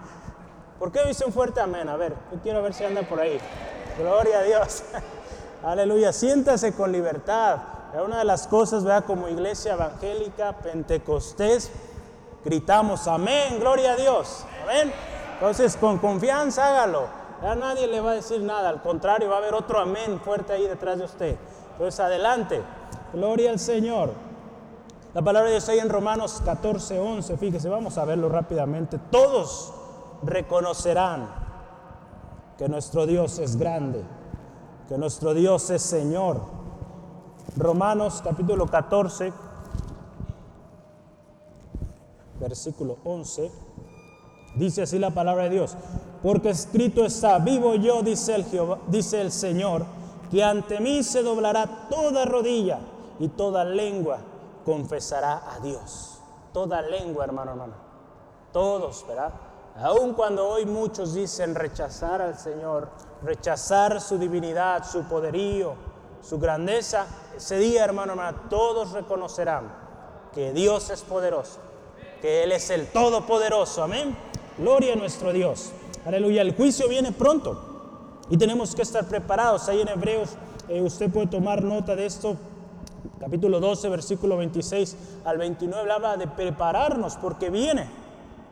¿Por 0.79 0.91
qué 0.91 1.05
dice 1.05 1.25
un 1.25 1.33
fuerte 1.33 1.61
amén? 1.61 1.89
A 1.89 1.97
ver, 1.97 2.15
yo 2.33 2.39
quiero 2.43 2.63
ver 2.63 2.73
si 2.73 2.85
anda 2.85 3.03
por 3.03 3.21
ahí. 3.21 3.39
Gloria 3.99 4.41
a 4.41 4.43
Dios. 4.43 4.83
Aleluya. 5.63 6.13
Siéntase 6.13 6.73
con 6.75 6.91
libertad. 6.91 7.59
Una 8.05 8.19
de 8.19 8.25
las 8.25 8.47
cosas, 8.47 8.85
¿verdad? 8.85 9.05
Como 9.05 9.29
iglesia 9.29 9.75
evangélica, 9.75 10.53
pentecostés, 10.59 11.71
gritamos 12.45 13.09
amén, 13.09 13.59
gloria 13.59 13.93
a 13.93 13.97
Dios. 13.97 14.45
Amén. 14.63 14.93
Entonces, 15.35 15.77
con 15.77 15.99
confianza 15.99 16.69
hágalo. 16.69 17.18
Ya 17.43 17.55
nadie 17.55 17.87
le 17.87 18.01
va 18.01 18.13
a 18.13 18.15
decir 18.15 18.41
nada, 18.41 18.69
al 18.69 18.83
contrario, 18.83 19.29
va 19.29 19.37
a 19.37 19.39
haber 19.39 19.55
otro 19.55 19.79
amén 19.79 20.21
fuerte 20.21 20.53
ahí 20.53 20.67
detrás 20.67 20.99
de 20.99 21.05
usted. 21.05 21.37
Entonces, 21.73 22.01
adelante. 22.01 22.63
Gloria 23.13 23.51
al 23.51 23.59
Señor. 23.59 24.11
La 25.15 25.23
palabra 25.23 25.49
de 25.49 25.55
Dios 25.55 25.69
ahí 25.69 25.79
en 25.79 25.89
Romanos 25.89 26.43
14, 26.45 26.99
11, 26.99 27.37
fíjese, 27.39 27.69
vamos 27.69 27.97
a 27.97 28.05
verlo 28.05 28.29
rápidamente. 28.29 28.99
Todos 29.11 29.73
reconocerán 30.23 31.29
que 32.59 32.69
nuestro 32.69 33.07
Dios 33.07 33.39
es 33.39 33.57
grande, 33.57 34.03
que 34.89 34.99
nuestro 34.99 35.33
Dios 35.33 35.71
es 35.71 35.81
Señor. 35.81 36.41
Romanos 37.57 38.21
capítulo 38.23 38.67
14, 38.67 39.33
versículo 42.39 42.99
11, 43.05 43.51
dice 44.57 44.83
así 44.83 44.99
la 44.99 45.11
palabra 45.11 45.45
de 45.45 45.51
Dios, 45.51 45.77
porque 46.23 46.51
escrito 46.51 47.05
está, 47.05 47.39
vivo 47.39 47.75
yo, 47.75 48.03
dice 48.03 48.35
el, 49.21 49.33
Señor, 49.33 49.85
que 50.31 50.43
ante 50.43 50.81
mí 50.81 51.03
se 51.03 51.23
doblará 51.23 51.89
toda 51.89 52.25
rodilla 52.25 52.81
y 53.19 53.29
toda 53.29 53.65
lengua 53.65 54.19
confesará 54.65 55.55
a 55.55 55.61
Dios. 55.61 56.19
Toda 56.53 56.83
lengua, 56.83 57.25
hermano, 57.25 57.53
hermano. 57.53 57.75
Todos, 58.53 59.05
¿verdad? 59.07 59.33
Aun 59.81 60.15
cuando 60.15 60.49
hoy 60.49 60.67
muchos 60.67 61.15
dicen 61.15 61.55
rechazar 61.55 62.21
al 62.21 62.37
Señor, 62.37 62.89
rechazar 63.23 64.01
su 64.01 64.19
divinidad, 64.19 64.85
su 64.85 65.05
poderío, 65.05 65.75
su 66.21 66.39
grandeza, 66.39 67.07
ese 67.37 67.59
día, 67.59 67.85
hermano, 67.85 68.13
hermano, 68.13 68.39
todos 68.51 68.91
reconocerán 68.91 69.71
que 70.35 70.53
Dios 70.53 70.91
es 70.91 71.03
poderoso, 71.03 71.61
que 72.21 72.43
Él 72.43 72.51
es 72.51 72.71
el 72.71 72.89
Todopoderoso. 72.89 73.85
Amén. 73.85 74.17
Gloria 74.59 74.95
a 74.95 74.97
nuestro 74.97 75.33
Dios. 75.33 75.73
Aleluya. 76.05 76.43
El 76.43 76.55
juicio 76.55 76.89
viene 76.89 77.13
pronto 77.13 77.59
y 78.31 78.37
tenemos 78.37 78.75
que 78.75 78.83
estar 78.83 79.07
preparados. 79.07 79.69
Ahí 79.69 79.81
en 79.81 79.89
Hebreos, 79.89 80.31
eh, 80.69 80.83
usted 80.83 81.11
puede 81.11 81.27
tomar 81.27 81.63
nota 81.63 81.97
de 81.97 82.07
esto. 82.07 82.37
Capítulo 83.21 83.61
12, 83.61 83.89
versículo 83.89 84.37
26 84.37 84.97
al 85.25 85.39
29 85.39 85.91
habla 85.91 86.17
de 86.17 86.27
prepararnos 86.29 87.17
porque 87.17 87.51
viene, 87.51 87.87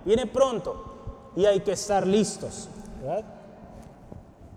viene 0.05 0.27
pronto 0.27 1.33
y 1.37 1.45
hay 1.45 1.61
que 1.61 1.73
estar 1.73 2.07
listos. 2.07 2.69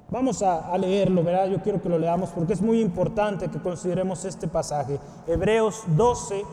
Vamos 0.10 0.42
a, 0.42 0.76
leerlo, 0.78 1.24
¿verdad? 1.24 1.48
Yo 1.48 1.62
quiero 1.62 1.82
que 1.82 1.90
lo 1.90 2.00
leamos 2.00 2.32
porque 2.32 2.54
es 2.54 2.62
muy 2.62 2.82
importante 2.82 3.50
que 3.50 3.60
consideremos 3.60 4.26
este 4.26 4.48
pasaje. 4.48 5.00
Hebreos 5.28 5.84
12. 5.96 6.44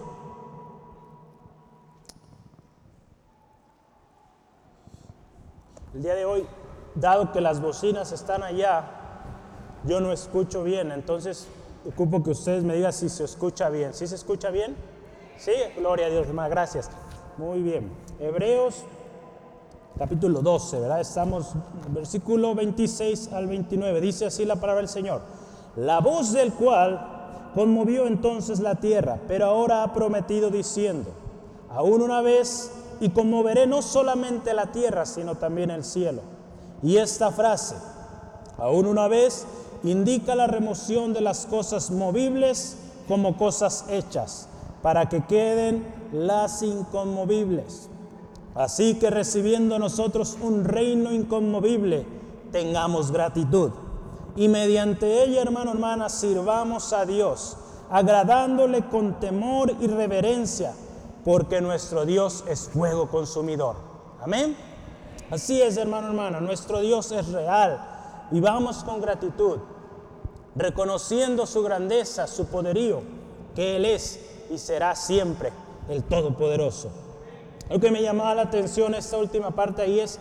El 5.97 6.03
día 6.03 6.15
de 6.15 6.27
hoy, 6.27 6.45
dado 6.95 7.33
que 7.33 7.41
las 7.41 7.63
bocinas 7.63 8.13
están 8.13 8.43
allá, 8.43 8.85
yo 9.85 9.99
no 9.99 10.13
escucho 10.13 10.63
bien, 10.63 10.93
entonces 10.93 11.49
ocupo 11.89 12.23
que 12.23 12.33
ustedes 12.33 12.65
me 12.65 12.75
digan 12.75 12.93
si 12.93 13.09
se 13.09 13.25
escucha 13.25 13.71
bien. 13.71 13.95
¿Sí 13.95 14.07
se 14.07 14.17
escucha 14.17 14.51
bien? 14.51 14.77
Sí, 15.39 15.53
gloria 15.75 16.09
a 16.09 16.11
Dios, 16.11 16.31
más 16.35 16.51
gracias. 16.51 16.91
Muy 17.39 17.63
bien. 17.63 17.91
Hebreos 18.21 18.85
capítulo 19.99 20.43
12, 20.43 20.81
¿verdad? 20.81 21.01
Estamos, 21.01 21.53
versículo 21.89 22.55
26 22.55 23.33
al 23.33 23.47
29, 23.47 23.99
dice 24.03 24.27
así 24.27 24.45
la 24.45 24.57
palabra 24.57 24.83
del 24.83 24.91
Señor. 24.91 25.23
La 25.77 26.01
voz 26.01 26.35
del 26.35 26.53
cual 26.53 27.53
conmovió 27.55 28.07
entonces 28.07 28.61
la 28.61 28.75
tierra, 28.75 29.19
pero 29.27 29.47
ahora 29.47 29.83
ha 29.83 29.95
prometido 29.95 30.51
diciendo, 30.51 31.09
aún 31.71 32.03
una 32.03 32.21
vez 32.21 32.71
y 33.01 33.11
conmoveré 33.11 33.67
no 33.67 33.83
solamente 33.83 34.55
la 34.55 34.67
tierra, 34.73 35.07
sino 35.07 35.37
también 35.37 35.71
el 35.71 35.85
cielo. 35.85 36.23
Y 36.83 36.97
esta 36.97 37.31
frase, 37.31 37.77
aún 38.59 38.87
una 38.87 39.09
vez, 39.09 39.47
indica 39.83 40.35
la 40.35 40.47
remoción 40.47 41.13
de 41.13 41.21
las 41.21 41.47
cosas 41.47 41.91
movibles 41.91 42.77
como 43.09 43.37
cosas 43.37 43.85
hechas, 43.89 44.49
para 44.83 45.09
que 45.09 45.25
queden 45.25 45.87
las 46.13 46.63
inconmovibles. 46.63 47.89
Así 48.55 48.95
que 48.95 49.11
recibiendo 49.11 49.79
nosotros 49.79 50.39
un 50.41 50.65
reino 50.65 51.13
inconmovible, 51.13 52.07
tengamos 52.53 53.13
gratitud. 53.13 53.71
Y 54.35 54.49
mediante 54.49 55.25
ella, 55.25 55.43
hermano, 55.43 55.73
hermana, 55.73 56.09
sirvamos 56.09 56.93
a 56.93 57.05
Dios, 57.05 57.57
agradándole 57.91 58.87
con 58.89 59.21
temor 59.21 59.73
y 59.81 59.87
reverencia, 59.87 60.75
porque 61.27 61.61
nuestro 61.61 62.07
Dios 62.07 62.45
es 62.47 62.69
fuego 62.69 63.09
consumidor. 63.09 63.75
Amén. 64.23 64.57
Así 65.29 65.61
es, 65.61 65.77
hermano, 65.77 66.07
hermana, 66.07 66.41
nuestro 66.41 66.81
Dios 66.81 67.11
es 67.11 67.27
real. 67.33 68.29
Y 68.31 68.39
vamos 68.39 68.85
con 68.85 69.01
gratitud, 69.01 69.59
reconociendo 70.55 71.45
su 71.45 71.65
grandeza, 71.65 72.29
su 72.29 72.47
poderío, 72.47 73.01
que 73.57 73.75
Él 73.75 73.87
es 73.87 74.21
y 74.51 74.59
será 74.59 74.95
siempre 74.95 75.53
el 75.89 76.05
Todopoderoso. 76.05 76.91
Lo 77.71 77.81
que 77.81 77.91
me 77.91 78.03
llamaba 78.03 78.37
la 78.37 78.43
atención 78.43 78.95
esta 78.95 79.17
última 79.17 79.51
parte 79.51 79.83
ahí 79.83 79.99
es 79.99 80.21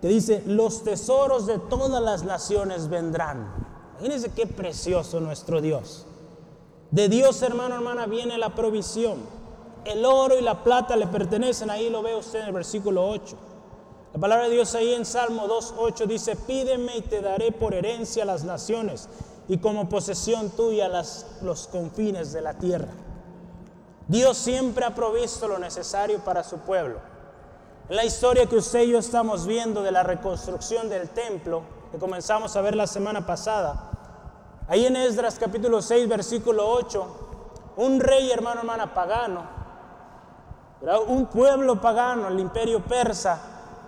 que 0.00 0.06
dice, 0.06 0.44
los 0.46 0.84
tesoros 0.84 1.48
de 1.48 1.58
todas 1.58 2.00
las 2.00 2.22
naciones 2.22 2.88
vendrán. 2.88 3.52
Imagínense 3.98 4.30
qué 4.30 4.46
precioso 4.46 5.18
nuestro 5.18 5.60
Dios. 5.60 6.06
De 6.92 7.08
Dios, 7.08 7.42
hermano, 7.42 7.74
hermana, 7.74 8.06
viene 8.06 8.38
la 8.38 8.54
provisión. 8.54 9.39
El 9.84 10.04
oro 10.04 10.38
y 10.38 10.42
la 10.42 10.62
plata 10.62 10.96
le 10.96 11.06
pertenecen, 11.06 11.70
ahí 11.70 11.88
lo 11.88 12.02
ve 12.02 12.14
usted 12.14 12.40
en 12.40 12.46
el 12.46 12.52
versículo 12.52 13.08
8. 13.08 13.36
La 14.12 14.20
palabra 14.20 14.44
de 14.44 14.54
Dios 14.54 14.74
ahí 14.74 14.92
en 14.94 15.04
Salmo 15.04 15.46
2.8 15.46 16.06
dice, 16.06 16.36
pídeme 16.36 16.96
y 16.96 17.02
te 17.02 17.20
daré 17.20 17.52
por 17.52 17.74
herencia 17.74 18.24
las 18.24 18.44
naciones 18.44 19.08
y 19.48 19.58
como 19.58 19.88
posesión 19.88 20.50
tuya 20.50 20.88
los 20.88 21.68
confines 21.70 22.32
de 22.32 22.40
la 22.40 22.54
tierra. 22.54 22.88
Dios 24.08 24.36
siempre 24.36 24.84
ha 24.84 24.94
provisto 24.94 25.46
lo 25.46 25.58
necesario 25.58 26.18
para 26.20 26.42
su 26.42 26.58
pueblo. 26.58 26.98
En 27.88 27.96
la 27.96 28.04
historia 28.04 28.46
que 28.46 28.56
usted 28.56 28.82
y 28.82 28.90
yo 28.90 28.98
estamos 28.98 29.46
viendo 29.46 29.82
de 29.82 29.92
la 29.92 30.02
reconstrucción 30.02 30.88
del 30.88 31.08
templo, 31.08 31.62
que 31.92 31.98
comenzamos 31.98 32.56
a 32.56 32.60
ver 32.60 32.74
la 32.74 32.86
semana 32.86 33.24
pasada, 33.26 33.90
ahí 34.68 34.86
en 34.86 34.96
Esdras 34.96 35.38
capítulo 35.38 35.80
6, 35.82 36.08
versículo 36.08 36.68
8, 36.68 37.06
un 37.76 38.00
rey, 38.00 38.30
hermano, 38.30 38.60
hermana, 38.60 38.94
pagano, 38.94 39.59
un 41.06 41.26
pueblo 41.26 41.80
pagano, 41.80 42.28
el 42.28 42.40
imperio 42.40 42.80
persa, 42.80 43.40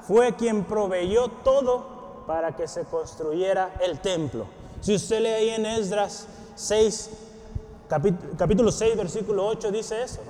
fue 0.06 0.34
quien 0.34 0.64
proveyó 0.64 1.28
todo 1.28 2.24
para 2.26 2.54
que 2.54 2.68
se 2.68 2.84
construyera 2.84 3.74
el 3.80 4.00
templo. 4.00 4.46
Si 4.80 4.94
usted 4.94 5.20
lee 5.20 5.28
ahí 5.28 5.48
en 5.50 5.66
Esdras 5.66 6.26
6, 6.54 7.10
capítulo 8.36 8.72
6, 8.72 8.96
versículo 8.96 9.46
8 9.46 9.70
dice 9.70 10.02
eso, 10.02 10.20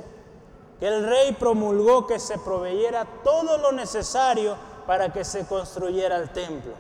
que 0.79 0.89
el 0.89 1.07
rey 1.07 1.33
promulgó 1.33 2.07
que 2.07 2.19
se 2.19 2.39
proveyera 2.39 3.07
todo 3.23 3.59
lo 3.59 3.73
necesario 3.73 4.57
para 4.87 5.13
que 5.13 5.25
se 5.25 5.47
construyera 5.47 6.17
el 6.17 6.31
templo. 6.31 6.73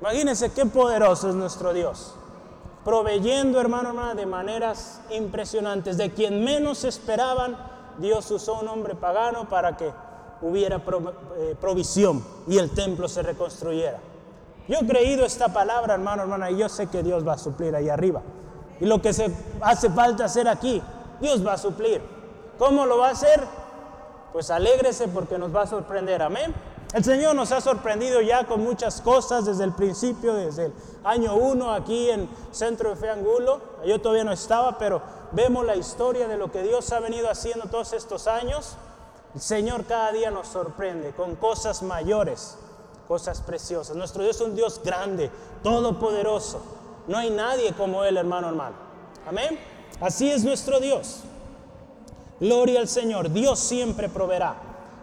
Imagínense 0.00 0.52
qué 0.52 0.64
poderoso 0.66 1.30
es 1.30 1.34
nuestro 1.34 1.72
Dios, 1.72 2.14
proveyendo, 2.84 3.60
hermano, 3.60 3.88
hermana, 3.88 4.14
de 4.14 4.26
maneras 4.26 5.00
impresionantes. 5.10 5.96
De 5.96 6.12
quien 6.12 6.44
menos 6.44 6.84
esperaban, 6.84 7.56
Dios 7.98 8.30
usó 8.30 8.60
un 8.60 8.68
hombre 8.68 8.94
pagano 8.94 9.48
para 9.48 9.76
que 9.76 9.92
hubiera 10.40 10.76
eh, 11.36 11.56
provisión 11.60 12.24
y 12.46 12.58
el 12.58 12.70
templo 12.70 13.08
se 13.08 13.22
reconstruyera. 13.22 13.98
Yo 14.68 14.78
he 14.80 14.86
creído 14.86 15.24
esta 15.24 15.48
palabra, 15.48 15.94
hermano, 15.94 16.22
hermana, 16.22 16.50
y 16.50 16.58
yo 16.58 16.68
sé 16.68 16.88
que 16.88 17.02
Dios 17.02 17.26
va 17.26 17.34
a 17.34 17.38
suplir 17.38 17.74
ahí 17.74 17.88
arriba. 17.88 18.22
Y 18.80 18.86
lo 18.86 19.00
que 19.00 19.12
se 19.12 19.34
hace 19.60 19.90
falta 19.90 20.26
hacer 20.26 20.46
aquí, 20.46 20.82
Dios 21.20 21.44
va 21.44 21.54
a 21.54 21.58
suplir. 21.58 22.02
¿Cómo 22.58 22.86
lo 22.86 22.98
va 22.98 23.08
a 23.08 23.12
hacer? 23.12 23.42
Pues 24.32 24.50
alégrese 24.50 25.08
porque 25.08 25.38
nos 25.38 25.54
va 25.54 25.62
a 25.62 25.66
sorprender. 25.66 26.22
Amén. 26.22 26.54
El 26.94 27.04
Señor 27.04 27.34
nos 27.34 27.52
ha 27.52 27.60
sorprendido 27.60 28.20
ya 28.20 28.44
con 28.44 28.62
muchas 28.62 29.00
cosas 29.00 29.44
desde 29.44 29.64
el 29.64 29.72
principio, 29.72 30.34
desde 30.34 30.66
el 30.66 30.72
año 31.04 31.34
1 31.34 31.72
aquí 31.72 32.10
en 32.10 32.28
Centro 32.50 32.90
de 32.90 32.96
Fe 32.96 33.10
Angulo. 33.10 33.60
Yo 33.86 34.00
todavía 34.00 34.24
no 34.24 34.32
estaba, 34.32 34.78
pero 34.78 35.02
vemos 35.32 35.64
la 35.64 35.76
historia 35.76 36.28
de 36.28 36.36
lo 36.36 36.50
que 36.50 36.62
Dios 36.62 36.92
ha 36.92 37.00
venido 37.00 37.30
haciendo 37.30 37.66
todos 37.66 37.92
estos 37.92 38.26
años. 38.26 38.76
El 39.34 39.40
Señor 39.40 39.84
cada 39.84 40.12
día 40.12 40.30
nos 40.30 40.48
sorprende 40.48 41.12
con 41.12 41.36
cosas 41.36 41.82
mayores, 41.82 42.56
cosas 43.06 43.40
preciosas. 43.40 43.96
Nuestro 43.96 44.22
Dios 44.22 44.36
es 44.36 44.42
un 44.42 44.56
Dios 44.56 44.80
grande, 44.82 45.30
todopoderoso. 45.62 46.60
No 47.06 47.18
hay 47.18 47.30
nadie 47.30 47.72
como 47.72 48.04
Él, 48.04 48.16
hermano, 48.16 48.48
hermano. 48.48 48.76
Amén. 49.26 49.58
Así 50.00 50.30
es 50.30 50.44
nuestro 50.44 50.80
Dios. 50.80 51.20
Gloria 52.40 52.80
al 52.80 52.88
Señor. 52.88 53.30
Dios 53.30 53.58
siempre 53.58 54.08
proveerá. 54.08 54.56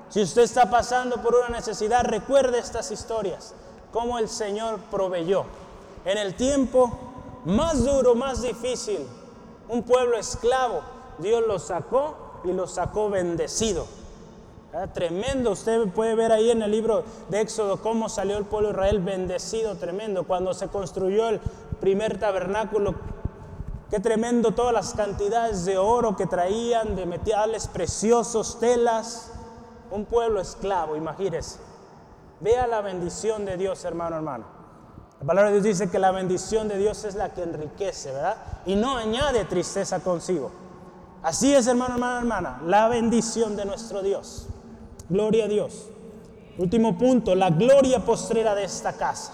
Si 0.10 0.22
usted 0.22 0.44
está 0.44 0.70
pasando 0.70 1.22
por 1.22 1.36
una 1.36 1.50
necesidad, 1.50 2.03
recuerde 2.05 2.60
estas 2.60 2.91
historias. 2.91 3.53
Cómo 3.91 4.17
el 4.20 4.29
Señor 4.29 4.79
proveyó. 4.91 5.46
En 6.05 6.17
el 6.17 6.36
tiempo 6.36 6.91
más 7.46 7.84
duro, 7.84 8.15
más 8.15 8.41
difícil, 8.41 9.05
un 9.70 9.84
pueblo 9.84 10.18
esclavo. 10.18 10.82
Dios 11.20 11.44
lo 11.48 11.60
sacó 11.60 12.42
y 12.44 12.52
lo 12.52 12.68
sacó 12.68 13.10
bendecido. 13.10 13.86
Tremendo, 14.94 15.52
usted 15.52 15.88
puede 15.88 16.16
ver 16.16 16.34
ahí 16.34 16.52
en 16.52 16.62
el 16.62 16.70
libro 16.70 17.06
de 17.30 17.40
Éxodo 17.40 17.78
cómo 17.82 18.10
salió 18.10 18.38
el 18.38 18.44
pueblo 18.44 18.70
de 18.70 18.74
Israel 18.74 19.00
bendecido, 19.00 19.76
tremendo. 19.78 20.26
Cuando 20.26 20.54
se 20.54 20.68
construyó 20.68 21.30
el 21.30 21.40
primer 21.80 22.20
tabernáculo, 22.20 22.94
qué 23.90 24.02
tremendo 24.02 24.52
todas 24.52 24.74
las 24.74 24.94
cantidades 24.94 25.64
de 25.64 25.78
oro 25.78 26.18
que 26.18 26.28
traían, 26.28 26.98
de 26.98 27.06
metales 27.06 27.68
preciosos, 27.68 28.60
telas. 28.60 29.32
Un 29.92 30.04
pueblo 30.04 30.42
esclavo, 30.42 30.98
imagínese. 30.98 31.60
Vea 32.42 32.68
la 32.68 32.82
bendición 32.82 33.46
de 33.46 33.56
Dios, 33.56 33.86
hermano, 33.86 34.18
hermano. 34.18 34.55
La 35.34 35.44
de 35.44 35.51
Dios 35.53 35.63
dice 35.63 35.89
que 35.89 35.98
la 35.98 36.12
bendición 36.12 36.67
de 36.67 36.77
Dios 36.77 37.03
es 37.03 37.15
la 37.15 37.29
que 37.34 37.41
enriquece, 37.41 38.12
¿verdad? 38.12 38.38
Y 38.65 38.75
no 38.75 38.96
añade 38.98 39.46
tristeza 39.46 40.00
consigo. 40.00 40.51
Así 41.24 41.53
es, 41.53 41.65
hermano, 41.65 41.96
hermana, 41.96 42.20
hermana, 42.20 42.62
la 42.65 42.88
bendición 42.88 43.55
de 43.55 43.65
nuestro 43.65 44.03
Dios. 44.03 44.48
Gloria 45.10 45.46
a 45.46 45.48
Dios. 45.48 45.89
Último 46.60 46.98
punto, 46.98 47.34
la 47.34 47.50
gloria 47.50 48.00
postrera 48.05 48.53
de 48.53 48.65
esta 48.65 48.94
casa. 48.94 49.34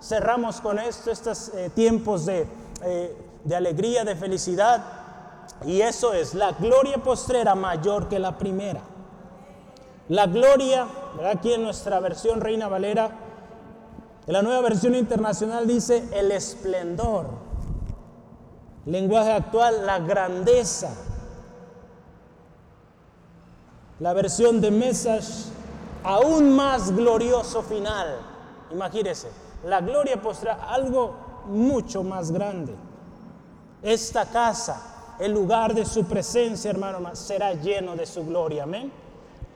Cerramos 0.00 0.60
con 0.60 0.78
esto, 0.78 1.10
estos 1.10 1.48
eh, 1.54 1.70
tiempos 1.74 2.26
de, 2.26 2.46
eh, 2.82 3.16
de 3.42 3.56
alegría, 3.56 4.04
de 4.04 4.14
felicidad. 4.14 4.84
Y 5.66 5.80
eso 5.80 6.12
es 6.12 6.34
la 6.34 6.52
gloria 6.52 6.98
postrera 6.98 7.56
mayor 7.56 8.08
que 8.08 8.20
la 8.20 8.38
primera. 8.38 8.82
La 10.08 10.26
gloria, 10.26 10.86
aquí 11.24 11.52
en 11.52 11.64
nuestra 11.64 11.98
versión 11.98 12.40
Reina 12.40 12.68
Valera, 12.68 13.10
en 14.26 14.32
la 14.32 14.42
nueva 14.42 14.62
versión 14.62 14.94
internacional 14.94 15.66
dice 15.66 16.08
el 16.12 16.30
esplendor. 16.32 17.26
Lenguaje 18.86 19.32
actual, 19.32 19.84
la 19.84 19.98
grandeza. 19.98 20.94
La 24.00 24.12
versión 24.12 24.60
de 24.60 24.70
Message, 24.70 25.50
aún 26.02 26.54
más 26.54 26.94
glorioso 26.94 27.62
final. 27.62 28.18
Imagínese, 28.70 29.28
la 29.64 29.80
gloria 29.80 30.20
postra 30.20 30.54
algo 30.68 31.14
mucho 31.46 32.02
más 32.02 32.30
grande. 32.30 32.74
Esta 33.82 34.26
casa, 34.26 35.16
el 35.18 35.32
lugar 35.32 35.74
de 35.74 35.84
su 35.84 36.04
presencia, 36.04 36.70
hermano, 36.70 37.14
será 37.14 37.52
lleno 37.52 37.94
de 37.94 38.06
su 38.06 38.24
gloria. 38.24 38.64
Amén. 38.64 38.90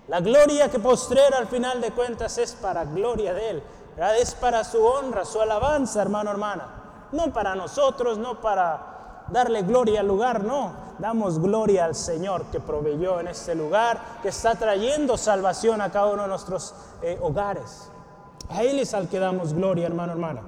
La 0.09 0.21
gloria 0.21 0.71
que 0.71 0.79
postrera 0.79 1.39
al 1.39 1.49
final 1.49 1.81
de 1.81 1.91
cuentas 1.91 2.39
es 2.39 2.53
para 2.53 2.85
gloria 2.85 3.35
de 3.35 3.51
Él. 3.51 3.63
Es 3.99 4.35
para 4.35 4.62
su 4.62 4.85
honra, 4.85 5.25
su 5.25 5.40
alabanza, 5.40 6.00
hermano, 6.00 6.31
hermana. 6.31 7.09
No 7.11 7.33
para 7.33 7.57
nosotros, 7.57 8.17
no 8.17 8.40
para 8.40 9.25
darle 9.28 9.62
gloria 9.62 10.00
al 10.00 10.07
lugar, 10.07 10.45
no. 10.45 10.73
Damos 10.99 11.40
gloria 11.40 11.85
al 11.85 11.95
Señor 11.95 12.45
que 12.47 12.61
proveyó 12.61 13.21
en 13.21 13.28
este 13.28 13.55
lugar, 13.55 14.00
que 14.23 14.28
está 14.28 14.55
trayendo 14.55 15.17
salvación 15.17 15.81
a 15.81 15.90
cada 15.90 16.07
uno 16.07 16.23
de 16.23 16.28
nuestros 16.28 16.75
eh, 17.02 17.19
hogares. 17.21 17.90
A 18.50 18.62
Él 18.62 18.78
es 18.78 18.95
al 18.95 19.09
que 19.09 19.19
damos 19.19 19.52
gloria, 19.52 19.87
hermano, 19.87 20.12
hermana. 20.12 20.43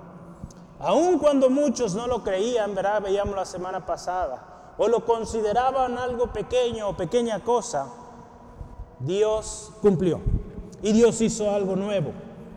Aun 0.78 1.18
cuando 1.18 1.50
muchos 1.50 1.94
no 1.94 2.06
lo 2.06 2.22
creían, 2.22 2.74
¿verdad? 2.74 3.02
Veíamos 3.02 3.36
la 3.36 3.44
semana 3.44 3.84
pasada, 3.84 4.72
o 4.78 4.88
lo 4.88 5.04
consideraban 5.04 5.98
algo 5.98 6.28
pequeño 6.28 6.88
o 6.88 6.96
pequeña 6.96 7.40
cosa, 7.40 7.86
Dios 9.00 9.72
cumplió. 9.82 10.20
Y 10.82 10.92
Dios 10.92 11.20
hizo 11.20 11.50
algo 11.50 11.76
nuevo. 11.76 12.12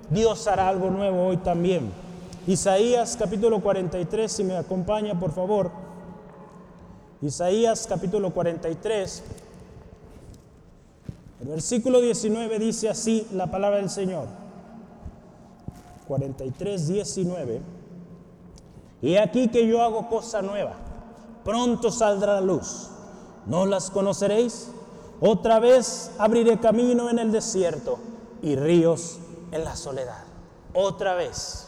Dios 0.09 0.47
hará 0.47 0.67
algo 0.67 0.89
nuevo 0.89 1.27
hoy 1.27 1.37
también. 1.37 1.91
Isaías 2.45 3.15
capítulo 3.17 3.61
43, 3.61 4.31
si 4.31 4.43
me 4.43 4.57
acompaña 4.57 5.19
por 5.19 5.31
favor. 5.31 5.71
Isaías 7.21 7.87
capítulo 7.87 8.31
43, 8.31 9.23
el 11.41 11.47
versículo 11.47 12.01
19 12.01 12.59
dice 12.59 12.89
así 12.89 13.27
la 13.33 13.47
palabra 13.47 13.77
del 13.77 13.89
Señor. 13.89 14.27
43, 16.07 16.87
19. 16.87 17.61
Y 19.01 19.15
aquí 19.15 19.47
que 19.47 19.65
yo 19.67 19.81
hago 19.81 20.09
cosa 20.09 20.41
nueva, 20.41 20.75
pronto 21.43 21.91
saldrá 21.91 22.35
la 22.35 22.41
luz. 22.41 22.89
¿No 23.45 23.65
las 23.65 23.89
conoceréis? 23.89 24.69
Otra 25.19 25.59
vez 25.59 26.11
abriré 26.17 26.59
camino 26.59 27.09
en 27.09 27.19
el 27.19 27.31
desierto 27.31 27.99
y 28.41 28.55
ríos 28.55 29.19
en 29.53 29.63
la 29.63 29.75
soledad. 29.75 30.23
Otra 30.73 31.13
vez. 31.13 31.67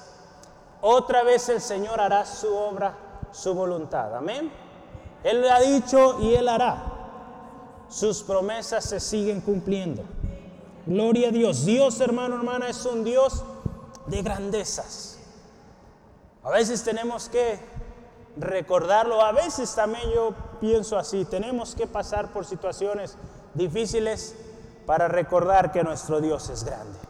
Otra 0.82 1.24
vez 1.24 1.48
el 1.50 1.62
Señor 1.62 2.02
hará 2.02 2.26
su 2.26 2.54
obra, 2.54 2.98
su 3.32 3.54
voluntad. 3.54 4.16
Amén. 4.16 4.52
Él 5.24 5.50
ha 5.50 5.60
dicho 5.60 6.20
y 6.20 6.36
Él 6.36 6.48
hará. 6.48 6.84
Sus 7.90 8.24
promesas 8.24 8.84
se 8.86 9.00
siguen 9.00 9.42
cumpliendo. 9.42 10.04
Gloria 10.86 11.30
a 11.30 11.32
Dios. 11.32 11.66
Dios, 11.66 12.00
hermano, 12.02 12.36
hermana, 12.36 12.70
es 12.70 12.86
un 12.86 13.04
Dios 13.04 13.44
de 14.08 14.22
grandezas. 14.22 15.20
A 16.44 16.52
veces 16.52 16.84
tenemos 16.84 17.30
que 17.30 17.60
recordarlo. 18.38 19.22
A 19.22 19.32
veces 19.32 19.74
también 19.74 20.10
yo 20.14 20.34
pienso 20.60 20.98
así. 20.98 21.26
Tenemos 21.26 21.76
que 21.76 21.88
pasar 21.88 22.32
por 22.32 22.46
situaciones 22.46 23.18
difíciles 23.54 24.36
para 24.86 25.08
recordar 25.08 25.72
que 25.72 25.84
nuestro 25.84 26.22
Dios 26.22 26.50
es 26.50 26.64
grande. 26.64 27.05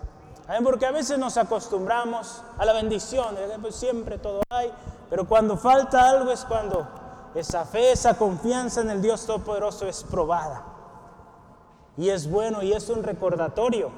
Porque 0.63 0.85
a 0.85 0.91
veces 0.91 1.17
nos 1.17 1.37
acostumbramos 1.37 2.43
a 2.57 2.65
la 2.65 2.73
bendición, 2.73 3.35
siempre 3.71 4.17
todo 4.17 4.41
hay, 4.49 4.71
pero 5.09 5.27
cuando 5.27 5.57
falta 5.57 6.09
algo 6.09 6.31
es 6.31 6.45
cuando 6.45 6.87
esa 7.33 7.65
fe, 7.65 7.91
esa 7.91 8.17
confianza 8.17 8.81
en 8.81 8.91
el 8.91 9.01
Dios 9.01 9.25
Todopoderoso 9.25 9.87
es 9.87 10.03
probada. 10.03 10.63
Y 11.97 12.09
es 12.09 12.29
bueno 12.29 12.61
y 12.61 12.73
es 12.73 12.89
un 12.89 13.03
recordatorio 13.03 13.89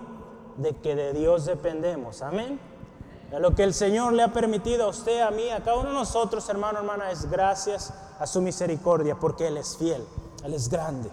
de 0.57 0.75
que 0.75 0.95
de 0.95 1.13
Dios 1.13 1.45
dependemos. 1.45 2.21
Amén. 2.21 2.59
lo 3.31 3.53
que 3.53 3.63
el 3.63 3.73
Señor 3.73 4.13
le 4.13 4.23
ha 4.23 4.31
permitido 4.31 4.85
a 4.85 4.89
usted, 4.89 5.21
a 5.21 5.31
mí, 5.31 5.49
a 5.49 5.59
cada 5.59 5.77
uno 5.77 5.89
de 5.89 5.95
nosotros, 5.95 6.47
hermano, 6.49 6.79
hermana, 6.79 7.11
es 7.11 7.29
gracias 7.29 7.93
a 8.19 8.25
su 8.25 8.41
misericordia, 8.41 9.15
porque 9.19 9.47
Él 9.47 9.57
es 9.57 9.75
fiel, 9.77 10.03
Él 10.43 10.53
es 10.53 10.69
grande. 10.69 11.09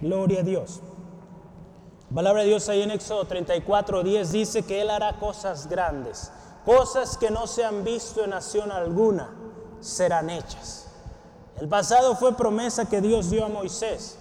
Gloria 0.00 0.40
a 0.40 0.42
Dios. 0.42 0.80
Palabra 2.14 2.42
de 2.42 2.48
Dios 2.48 2.68
ahí 2.68 2.82
en 2.82 2.92
Éxodo 2.92 3.24
34, 3.24 4.04
10 4.04 4.30
dice 4.32 4.62
que 4.62 4.80
Él 4.80 4.90
hará 4.90 5.18
cosas 5.18 5.66
grandes, 5.66 6.30
cosas 6.64 7.18
que 7.18 7.30
no 7.30 7.48
se 7.48 7.64
han 7.64 7.82
visto 7.82 8.22
en 8.22 8.30
nación 8.30 8.70
alguna, 8.70 9.30
serán 9.80 10.30
hechas. 10.30 10.86
El 11.58 11.68
pasado 11.68 12.14
fue 12.14 12.36
promesa 12.36 12.86
que 12.86 13.00
Dios 13.00 13.30
dio 13.30 13.44
a 13.44 13.48
Moisés, 13.48 14.16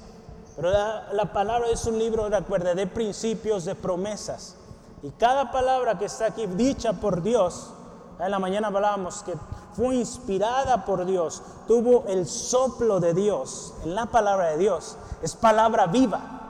pero 0.56 0.71
la, 0.71 1.32
palabra 1.34 1.69
es 1.69 1.86
un 1.86 1.99
libro, 1.99 2.29
recuerde, 2.29 2.73
de 2.73 2.88
principios, 2.88 3.65
de 3.65 3.75
promesas. 3.75 4.56
Y 5.03 5.10
cada 5.12 5.51
palabra 5.51 5.97
que 5.97 6.06
está 6.06 6.27
aquí 6.27 6.47
dicha 6.47 6.93
por 6.93 7.21
Dios, 7.21 7.73
en 8.19 8.32
la 8.32 8.39
mañana 8.39 8.67
hablábamos 8.67 9.21
que 9.23 9.34
fue 9.75 9.95
inspirada 9.95 10.86
por 10.86 11.06
Dios, 11.06 11.41
tuvo 11.67 12.06
el 12.08 12.25
soplo 12.25 12.99
de 12.99 13.13
Dios 13.13 13.73
en 13.84 13.95
la 13.95 14.08
palabra 14.08 14.49
de 14.49 14.58
Dios, 14.58 14.97
es 15.21 15.36
palabra 15.36 15.88
viva. 15.88 16.42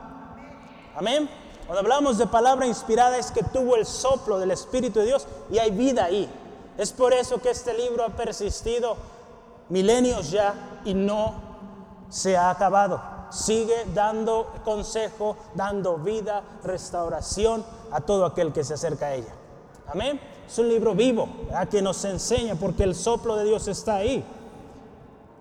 Amén. 0.95 1.29
Cuando 1.65 1.79
hablamos 1.79 2.17
de 2.17 2.27
palabra 2.27 2.67
inspirada 2.67 3.17
es 3.17 3.31
que 3.31 3.43
tuvo 3.43 3.75
el 3.75 3.85
soplo 3.85 4.37
del 4.37 4.51
Espíritu 4.51 4.99
de 4.99 5.05
Dios 5.05 5.25
y 5.51 5.57
hay 5.57 5.71
vida 5.71 6.05
ahí. 6.05 6.29
Es 6.77 6.91
por 6.91 7.13
eso 7.13 7.39
que 7.39 7.51
este 7.51 7.73
libro 7.73 8.03
ha 8.03 8.09
persistido 8.09 8.95
milenios 9.69 10.31
ya 10.31 10.81
y 10.85 10.93
no 10.93 11.33
se 12.09 12.37
ha 12.37 12.49
acabado. 12.49 13.01
Sigue 13.31 13.85
dando 13.93 14.53
consejo, 14.63 15.37
dando 15.55 15.97
vida, 15.97 16.43
restauración 16.63 17.65
a 17.91 18.01
todo 18.01 18.25
aquel 18.25 18.53
que 18.53 18.63
se 18.63 18.75
acerca 18.75 19.07
a 19.07 19.15
ella. 19.15 19.33
Amén. 19.87 20.19
Es 20.45 20.57
un 20.59 20.69
libro 20.69 20.93
vivo 20.93 21.27
que 21.71 21.81
nos 21.81 22.03
enseña 22.05 22.55
porque 22.55 22.83
el 22.83 22.93
soplo 22.93 23.35
de 23.35 23.45
Dios 23.45 23.67
está 23.67 23.95
ahí. 23.95 24.23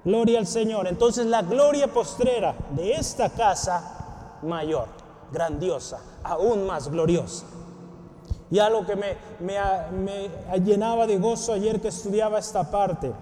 Gloria 0.05 0.39
al 0.39 0.47
Señor. 0.47 0.87
Entonces 0.87 1.27
la 1.27 1.43
gloria 1.43 1.93
postrera 1.93 2.55
de 2.71 2.95
esta 2.95 3.31
casa 3.31 4.39
mayor, 4.43 4.89
grandiosa, 5.33 6.01
aún 6.23 6.67
más 6.67 6.89
gloriosa. 6.89 7.47
Y 8.51 8.59
algo 8.59 8.85
que 8.85 8.97
me, 8.97 9.17
me, 9.41 9.59
me 9.91 10.61
llenaba 10.61 11.07
de 11.07 11.19
gozo 11.19 11.55
ayer 11.55 11.81
que 11.81 11.89
estudiaba 11.89 12.39
esta 12.39 12.71
parte 12.71 13.13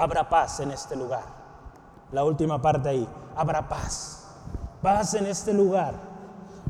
Habrá 0.00 0.26
paz 0.26 0.60
en 0.60 0.70
este 0.70 0.96
lugar. 0.96 1.24
La 2.12 2.24
última 2.24 2.62
parte 2.62 2.88
ahí. 2.88 3.06
Habrá 3.36 3.68
paz. 3.68 4.24
Paz 4.80 5.12
en 5.12 5.26
este 5.26 5.52
lugar. 5.52 5.92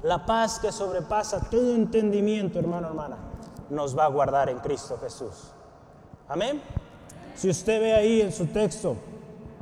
La 0.02 0.26
paz 0.26 0.58
que 0.58 0.72
sobrepasa 0.72 1.38
todo 1.48 1.76
entendimiento, 1.76 2.58
hermano, 2.58 2.88
hermana, 2.88 3.18
nos 3.68 3.96
va 3.96 4.06
a 4.06 4.08
guardar 4.08 4.48
en 4.48 4.58
Cristo 4.58 4.98
Jesús. 5.00 5.52
Amén. 6.28 6.60
Si 7.36 7.48
usted 7.48 7.80
ve 7.80 7.94
ahí 7.94 8.20
en 8.20 8.32
su 8.32 8.46
texto, 8.46 8.96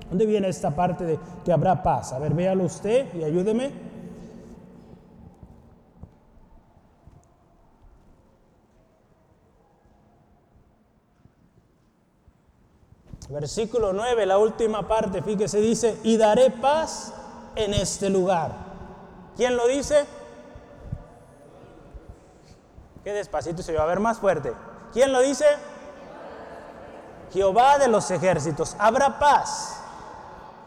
¿dónde 0.08 0.24
viene 0.24 0.48
esta 0.48 0.70
parte 0.70 1.04
de 1.04 1.18
que 1.44 1.52
habrá 1.52 1.82
paz? 1.82 2.14
A 2.14 2.18
ver, 2.18 2.32
véalo 2.32 2.64
usted 2.64 3.14
y 3.14 3.22
ayúdeme. 3.22 3.87
Versículo 13.28 13.92
9, 13.92 14.24
la 14.24 14.38
última 14.38 14.88
parte, 14.88 15.22
fíjese, 15.22 15.60
dice, 15.60 15.98
y 16.02 16.16
daré 16.16 16.50
paz 16.50 17.12
en 17.56 17.74
este 17.74 18.08
lugar. 18.08 18.52
¿Quién 19.36 19.56
lo 19.56 19.66
dice? 19.66 20.06
Qué 23.04 23.12
despacito 23.12 23.62
se 23.62 23.74
va 23.74 23.82
a 23.82 23.86
ver 23.86 24.00
más 24.00 24.18
fuerte. 24.18 24.52
¿Quién 24.92 25.12
lo 25.12 25.20
dice? 25.20 25.44
Jehová 27.32 27.78
de 27.78 27.88
los 27.88 28.10
ejércitos. 28.10 28.74
Habrá 28.78 29.18
paz. 29.18 29.82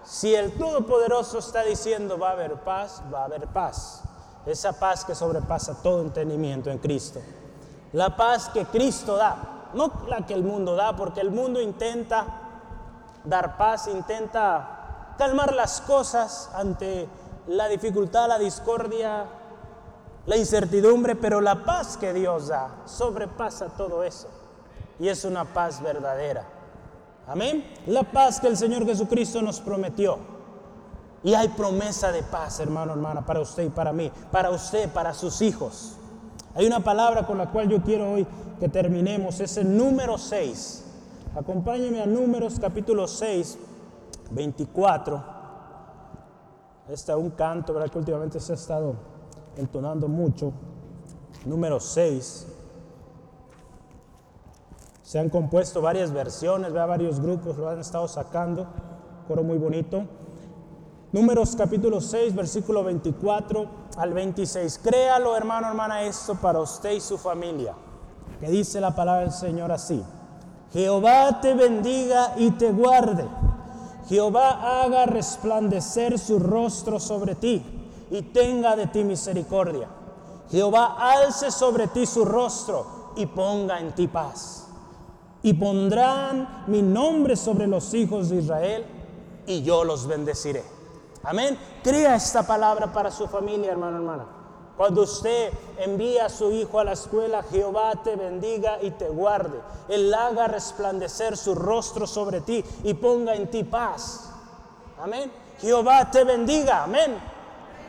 Si 0.04 0.36
el 0.36 0.52
Todopoderoso 0.54 1.40
está 1.40 1.64
diciendo 1.64 2.20
va 2.20 2.30
a 2.30 2.34
haber 2.34 2.56
paz, 2.58 3.02
va 3.12 3.22
a 3.22 3.26
haber 3.26 3.48
paz. 3.48 4.04
Esa 4.46 4.74
paz 4.74 5.04
que 5.04 5.16
sobrepasa 5.16 5.82
todo 5.82 6.02
entendimiento 6.02 6.70
en 6.70 6.78
Cristo. 6.78 7.22
La 7.94 8.16
paz 8.16 8.50
que 8.50 8.66
Cristo 8.66 9.16
da, 9.16 9.70
no 9.74 9.92
la 10.08 10.26
que 10.26 10.34
el 10.34 10.44
mundo 10.44 10.76
da, 10.76 10.96
porque 10.96 11.22
el 11.22 11.32
mundo 11.32 11.60
intenta 11.60 12.42
dar 13.24 13.58
paz, 13.58 13.88
intenta 13.88 15.16
calmar 15.18 15.54
las 15.54 15.82
cosas 15.82 16.50
ante 16.54 17.08
la 17.48 17.68
dificultad, 17.68 18.28
la 18.28 18.40
discordia, 18.40 19.26
la 20.26 20.38
incertidumbre, 20.38 21.16
pero 21.16 21.42
la 21.42 21.64
paz 21.64 21.98
que 21.98 22.14
Dios 22.14 22.48
da 22.48 22.84
sobrepasa 22.86 23.68
todo 23.70 24.04
eso. 24.04 24.28
Y 25.00 25.08
es 25.08 25.26
una 25.26 25.46
paz 25.46 25.82
verdadera. 25.82 26.46
Amén. 27.28 27.66
La 27.88 28.04
paz 28.04 28.40
que 28.40 28.48
el 28.48 28.58
Señor 28.58 28.86
Jesucristo 28.86 29.42
nos 29.42 29.60
prometió. 29.60 30.18
Y 31.24 31.34
hay 31.34 31.50
promesa 31.50 32.12
de 32.12 32.24
paz, 32.24 32.60
hermano, 32.60 32.94
hermana, 32.94 33.26
para 33.26 33.42
usted 33.42 33.64
y 33.64 33.70
para 33.70 33.94
mí, 33.94 34.12
para 34.32 34.50
usted, 34.50 34.90
para 34.90 35.14
sus 35.14 35.42
hijos. 35.42 35.98
Hay 36.56 36.66
una 36.66 36.80
palabra 36.80 37.26
con 37.26 37.38
la 37.38 37.50
cual 37.50 37.70
yo 37.70 37.82
quiero 37.82 38.12
hoy 38.12 38.28
que 38.60 38.70
terminemos, 38.70 39.40
es 39.40 39.58
el 39.58 39.76
número 39.78 40.18
6. 40.18 40.86
Acompáñeme 41.34 42.02
a 42.02 42.06
Números 42.06 42.60
capítulo 42.60 43.08
6, 43.08 43.58
24. 44.32 45.24
Está 46.90 47.16
un 47.16 47.30
canto, 47.30 47.74
¿verdad? 47.74 47.90
Que 47.90 47.98
últimamente 48.00 48.38
se 48.42 48.52
ha 48.52 48.56
estado 48.56 48.96
entonando 49.56 50.10
mucho. 50.10 50.52
Número 51.46 51.80
6. 51.80 52.48
Se 55.04 55.20
han 55.20 55.30
compuesto 55.30 55.82
varias 55.82 56.12
versiones, 56.12 56.74
varios 56.74 57.22
grupos 57.22 57.58
lo 57.58 57.70
han 57.70 57.80
estado 57.80 58.10
sacando. 58.10 58.68
Coro 59.26 59.42
muy 59.42 59.58
bonito. 59.58 60.04
Números 61.14 61.56
capítulo 61.56 62.02
6, 62.02 62.36
versículo 62.36 62.84
24 62.84 63.66
al 63.96 64.14
26. 64.14 64.82
Créalo, 64.84 65.38
hermano, 65.38 65.70
hermana, 65.70 66.04
esto 66.04 66.36
para 66.36 66.60
usted 66.60 66.92
y 66.92 67.00
su 67.00 67.18
familia. 67.18 67.74
Que 68.42 68.50
dice 68.50 68.82
la 68.82 68.94
palabra 68.94 69.22
del 69.22 69.32
Señor 69.32 69.72
así. 69.72 70.04
Jehová 70.74 71.42
te 71.42 71.54
bendiga 71.54 72.34
y 72.38 72.52
te 72.52 72.72
guarde. 72.72 73.28
Jehová 74.08 74.82
haga 74.84 75.06
resplandecer 75.06 76.18
su 76.18 76.40
rostro 76.40 77.00
sobre 77.00 77.36
ti 77.36 77.64
y 78.10 78.22
tenga 78.22 78.76
de 78.76 78.88
ti 78.88 79.04
misericordia. 79.04 79.88
Jehová 80.50 80.98
alce 81.00 81.52
sobre 81.52 81.88
ti 81.88 82.06
su 82.06 82.26
rostro 82.26 83.14
y 83.16 83.26
ponga 83.26 83.80
en 83.80 83.94
ti 83.94 84.08
paz. 84.08 84.68
Y 85.44 85.54
pondrán 85.54 86.66
mi 86.68 86.82
nombre 86.82 87.36
sobre 87.36 87.68
los 87.68 87.94
hijos 87.94 88.30
de 88.30 88.38
Israel 88.38 88.86
y 89.48 89.64
yo 89.64 89.84
los 89.84 90.08
bendeciré. 90.08 90.64
Amén. 91.24 91.58
Crea 91.84 92.16
esta 92.16 92.46
palabra 92.46 92.92
para 92.92 93.12
su 93.12 93.28
familia, 93.28 93.72
hermano, 93.72 93.98
hermana. 93.98 94.41
Cuando 94.82 95.04
usted 95.04 95.54
envía 95.78 96.26
a 96.26 96.30
su 96.30 96.52
hijo 96.52 96.80
a 96.80 96.84
la 96.84 96.94
escuela, 96.94 97.44
Jehová 97.44 97.92
te 98.04 98.16
bendiga 98.16 98.82
y 98.82 98.90
te 98.90 99.10
guarde. 99.10 99.62
Él 99.88 100.12
haga 100.12 100.48
resplandecer 100.48 101.38
su 101.38 101.54
rostro 101.54 102.08
sobre 102.08 102.42
ti 102.42 102.66
y 102.84 102.96
ponga 102.96 103.36
en 103.36 103.48
ti 103.52 103.64
paz. 103.64 104.32
Amén. 105.00 105.32
Jehová 105.60 106.10
te 106.10 106.24
bendiga. 106.24 106.86
Amén. 106.86 107.16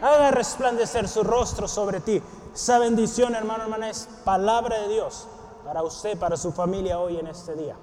Haga 0.02 0.32
resplandecer 0.32 1.08
su 1.08 1.22
rostro 1.22 1.66
sobre 1.66 2.00
ti. 2.00 2.22
Esa 2.52 2.78
bendición, 2.78 3.34
hermano, 3.34 3.62
hermana, 3.62 3.88
es 3.88 4.06
palabra 4.22 4.82
de 4.82 4.88
Dios 4.88 5.26
para 5.64 5.82
usted, 5.82 6.18
para 6.18 6.36
su 6.36 6.52
familia 6.52 6.98
hoy 6.98 7.16
en 7.16 7.26
este 7.26 7.54
día. 7.54 7.76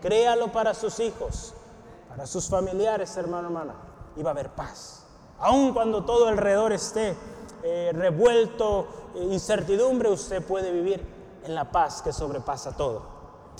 Créalo 0.00 0.52
para 0.52 0.72
sus 0.72 1.00
hijos, 1.00 1.52
para 2.08 2.28
sus 2.28 2.48
familiares, 2.48 3.16
hermano, 3.16 3.48
hermana 3.48 3.74
y 4.16 4.22
va 4.22 4.30
a 4.30 4.34
haber 4.34 4.50
paz. 4.50 5.02
Aun 5.40 5.74
cuando 5.74 6.04
todo 6.04 6.28
alrededor 6.28 6.72
esté 6.72 7.16
eh, 7.68 7.92
revuelto, 7.92 8.86
eh, 9.16 9.28
incertidumbre, 9.32 10.08
usted 10.08 10.40
puede 10.42 10.70
vivir 10.70 11.02
en 11.44 11.54
la 11.54 11.70
paz 11.70 12.00
que 12.00 12.12
sobrepasa 12.12 12.76
todo. 12.76 13.02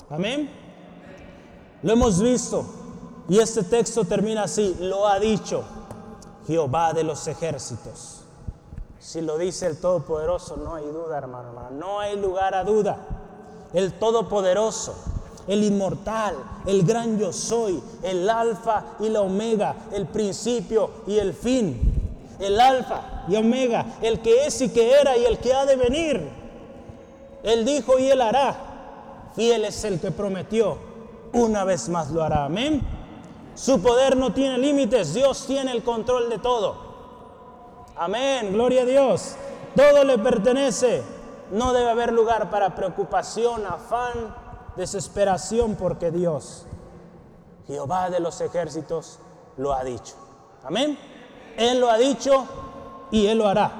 Amén. 0.09 0.49
Lo 1.83 1.93
hemos 1.93 2.21
visto 2.21 2.65
y 3.27 3.39
este 3.39 3.63
texto 3.63 4.05
termina 4.05 4.43
así, 4.43 4.77
lo 4.79 5.07
ha 5.07 5.19
dicho 5.19 5.63
Jehová 6.47 6.93
de 6.93 7.03
los 7.03 7.27
ejércitos. 7.27 8.21
Si 8.97 9.21
lo 9.21 9.37
dice 9.37 9.67
el 9.67 9.77
Todopoderoso, 9.77 10.55
no 10.55 10.75
hay 10.75 10.85
duda, 10.85 11.17
hermano, 11.17 11.49
hermano, 11.49 11.69
no 11.71 11.99
hay 11.99 12.15
lugar 12.17 12.55
a 12.55 12.63
duda. 12.63 12.97
El 13.73 13.93
Todopoderoso 13.93 14.95
el 15.47 15.63
inmortal, 15.63 16.35
el 16.65 16.83
gran 16.83 17.17
yo 17.17 17.31
soy, 17.31 17.81
el 18.03 18.29
alfa 18.29 18.83
y 18.99 19.09
la 19.09 19.21
omega, 19.21 19.75
el 19.93 20.05
principio 20.05 20.89
y 21.07 21.17
el 21.17 21.33
fin. 21.33 21.93
El 22.39 22.59
alfa 22.59 23.16
y 23.27 23.35
omega, 23.35 23.85
el 24.01 24.21
que 24.21 24.45
es 24.45 24.61
y 24.61 24.69
que 24.69 24.91
era 24.91 25.17
y 25.17 25.25
el 25.25 25.39
que 25.39 25.53
ha 25.53 25.65
de 25.65 25.75
venir. 25.75 26.29
Él 27.43 27.65
dijo 27.65 27.99
y 27.99 28.09
él 28.09 28.21
hará. 28.21 29.31
Fiel 29.35 29.65
es 29.65 29.83
el 29.83 29.99
que 29.99 30.11
prometió. 30.11 30.77
Una 31.33 31.63
vez 31.63 31.89
más 31.89 32.09
lo 32.11 32.23
hará. 32.23 32.45
Amén. 32.45 32.81
Su 33.55 33.81
poder 33.81 34.17
no 34.17 34.33
tiene 34.33 34.57
límites. 34.57 35.13
Dios 35.13 35.45
tiene 35.45 35.71
el 35.71 35.83
control 35.83 36.29
de 36.29 36.39
todo. 36.39 36.75
Amén. 37.95 38.53
Gloria 38.53 38.81
a 38.81 38.85
Dios. 38.85 39.35
Todo 39.75 40.03
le 40.03 40.17
pertenece. 40.17 41.03
No 41.51 41.73
debe 41.73 41.89
haber 41.89 42.11
lugar 42.11 42.49
para 42.49 42.75
preocupación, 42.75 43.65
afán, 43.65 44.35
desesperación 44.75 45.75
porque 45.75 46.11
Dios, 46.11 46.65
Jehová 47.67 48.09
de 48.09 48.19
los 48.19 48.41
ejércitos, 48.41 49.19
lo 49.55 49.73
ha 49.73 49.83
dicho. 49.83 50.15
Amén. 50.63 50.97
Él 51.57 51.79
lo 51.79 51.89
ha 51.89 51.97
dicho 51.97 52.45
y 53.11 53.27
Él 53.27 53.39
lo 53.39 53.47
hará. 53.47 53.71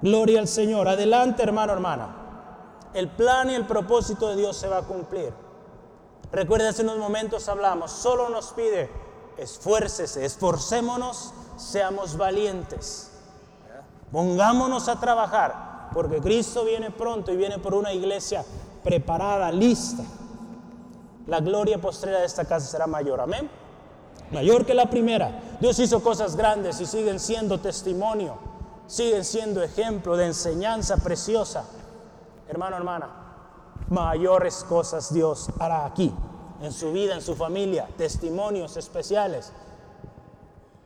Gloria 0.00 0.40
al 0.40 0.48
Señor. 0.48 0.88
Adelante, 0.88 1.42
hermano, 1.42 1.72
hermana. 1.72 2.08
El 2.94 3.08
plan 3.08 3.50
y 3.50 3.54
el 3.54 3.66
propósito 3.66 4.28
de 4.28 4.36
Dios 4.36 4.56
se 4.56 4.68
va 4.68 4.78
a 4.78 4.82
cumplir. 4.82 5.32
Recuerden, 6.30 6.68
hace 6.68 6.82
unos 6.82 6.98
momentos 6.98 7.48
hablamos, 7.48 7.90
solo 7.90 8.28
nos 8.28 8.48
pide, 8.52 8.90
esfuércese, 9.38 10.24
esforcémonos, 10.24 11.32
seamos 11.56 12.16
valientes. 12.16 13.10
Pongámonos 14.12 14.88
a 14.88 15.00
trabajar, 15.00 15.90
porque 15.94 16.20
Cristo 16.20 16.64
viene 16.64 16.90
pronto 16.90 17.32
y 17.32 17.36
viene 17.36 17.58
por 17.58 17.74
una 17.74 17.92
iglesia 17.92 18.44
preparada, 18.84 19.50
lista. 19.50 20.02
La 21.26 21.40
gloria 21.40 21.78
postrera 21.78 22.20
de 22.20 22.26
esta 22.26 22.44
casa 22.44 22.66
será 22.66 22.86
mayor, 22.86 23.20
amén. 23.20 23.50
Mayor 24.30 24.66
que 24.66 24.74
la 24.74 24.90
primera. 24.90 25.40
Dios 25.60 25.78
hizo 25.78 26.02
cosas 26.02 26.36
grandes 26.36 26.80
y 26.80 26.86
siguen 26.86 27.18
siendo 27.18 27.60
testimonio, 27.60 28.36
siguen 28.86 29.24
siendo 29.24 29.62
ejemplo 29.62 30.16
de 30.16 30.26
enseñanza 30.26 30.98
preciosa. 30.98 31.64
Hermano, 32.48 32.76
hermana, 32.76 33.08
mayores 33.88 34.64
cosas 34.64 35.12
Dios 35.12 35.48
hará 35.58 35.86
aquí, 35.86 36.12
en 36.60 36.72
su 36.72 36.92
vida, 36.92 37.14
en 37.14 37.22
su 37.22 37.34
familia, 37.34 37.88
testimonios 37.96 38.76
especiales. 38.76 39.52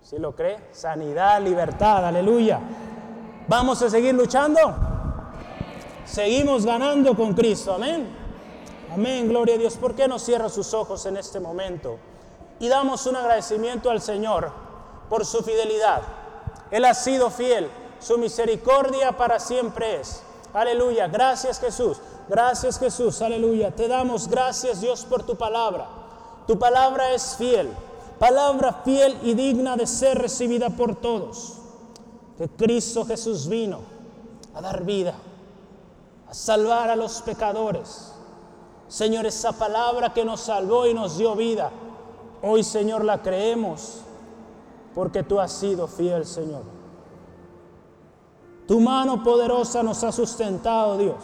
Si 0.03 0.19
lo 0.19 0.35
cree, 0.35 0.69
sanidad, 0.73 1.41
libertad, 1.43 2.07
aleluya. 2.07 2.61
Vamos 3.49 3.83
a 3.83 3.91
seguir 3.91 4.15
luchando. 4.15 4.61
Seguimos 6.05 6.67
ganando 6.67 7.15
con 7.17 7.35
Cristo, 7.35 7.75
amén. 7.75 8.09
Amén, 8.93 9.29
gloria 9.29 9.55
a 9.55 9.59
Dios. 9.59 9.77
¿Por 9.77 9.95
qué 9.95 10.07
no 10.07 10.19
cierra 10.19 10.49
sus 10.49 10.75
ojos 10.75 11.07
en 11.07 11.17
este 11.17 11.41
momento? 11.41 11.99
Y 12.63 12.69
damos 12.69 13.05
un 13.07 13.17
agradecimiento 13.17 13.91
al 13.91 14.01
Señor 14.01 14.51
por 15.11 15.27
su 15.27 15.43
fidelidad. 15.43 16.01
Él 16.71 16.87
ha 16.87 16.95
sido 16.95 17.29
fiel, 17.29 17.69
su 18.01 18.17
misericordia 18.17 19.13
para 19.19 19.39
siempre 19.39 20.01
es. 20.01 20.23
Aleluya, 20.55 21.09
gracias 21.09 21.59
Jesús, 21.59 21.99
gracias 22.29 22.79
Jesús, 22.79 23.21
aleluya. 23.21 23.75
Te 23.75 23.89
damos 23.89 24.29
gracias 24.29 24.81
Dios 24.81 25.05
por 25.05 25.25
tu 25.25 25.37
palabra. 25.37 25.89
Tu 26.47 26.59
palabra 26.59 27.13
es 27.13 27.37
fiel, 27.37 27.69
palabra 28.19 28.81
fiel 28.85 29.19
y 29.23 29.35
digna 29.35 29.77
de 29.77 29.87
ser 29.87 30.19
recibida 30.19 30.71
por 30.71 30.95
todos. 30.95 31.59
Que 32.39 32.49
Cristo 32.49 33.05
Jesús 33.05 33.49
vino 33.49 33.81
a 34.55 34.63
dar 34.63 34.85
vida 34.85 35.15
salvar 36.33 36.91
a 36.91 36.97
los 36.97 37.23
pecadores. 37.23 38.13
Señor, 38.89 39.27
esa 39.27 39.53
palabra 39.53 40.13
que 40.13 40.25
nos 40.25 40.41
salvó 40.41 40.87
y 40.87 40.95
nos 40.95 41.19
dio 41.19 41.35
vida, 41.35 41.71
hoy 42.43 42.63
Señor 42.65 43.05
la 43.05 43.23
creemos 43.23 44.03
porque 44.95 45.23
tú 45.23 45.41
has 45.41 45.53
sido 45.53 45.89
fiel, 45.89 46.27
Señor. 46.27 46.63
Tu 48.67 48.79
mano 48.81 49.23
poderosa 49.23 49.83
nos 49.83 50.05
ha 50.05 50.13
sustentado, 50.13 50.99
Dios. 50.99 51.17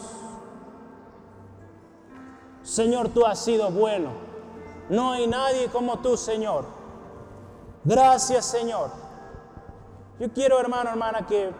Señor, 2.63 3.09
tú 3.09 3.25
has 3.25 3.39
sido 3.39 3.71
bueno. 3.71 4.09
No 4.89 5.11
hay 5.11 5.27
nadie 5.27 5.67
como 5.67 5.99
tú, 5.99 6.17
Señor. 6.17 6.65
Gracias, 7.83 8.45
Señor. 8.45 8.91
Yo 10.19 10.31
quiero, 10.33 10.59
hermano, 10.59 10.89
hermana, 10.89 11.25
que 11.25 11.51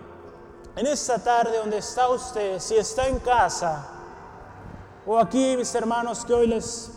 en 0.76 0.88
esta 0.88 1.18
tarde 1.24 1.58
donde 1.58 1.78
está 1.78 2.10
usted, 2.10 2.60
si 2.60 2.76
está 2.76 3.08
en 3.08 3.20
casa, 3.20 3.88
o 5.06 5.18
aquí, 5.18 5.56
mis 5.58 5.74
hermanos, 5.74 6.26
que 6.26 6.34
hoy 6.34 6.48
les, 6.48 6.92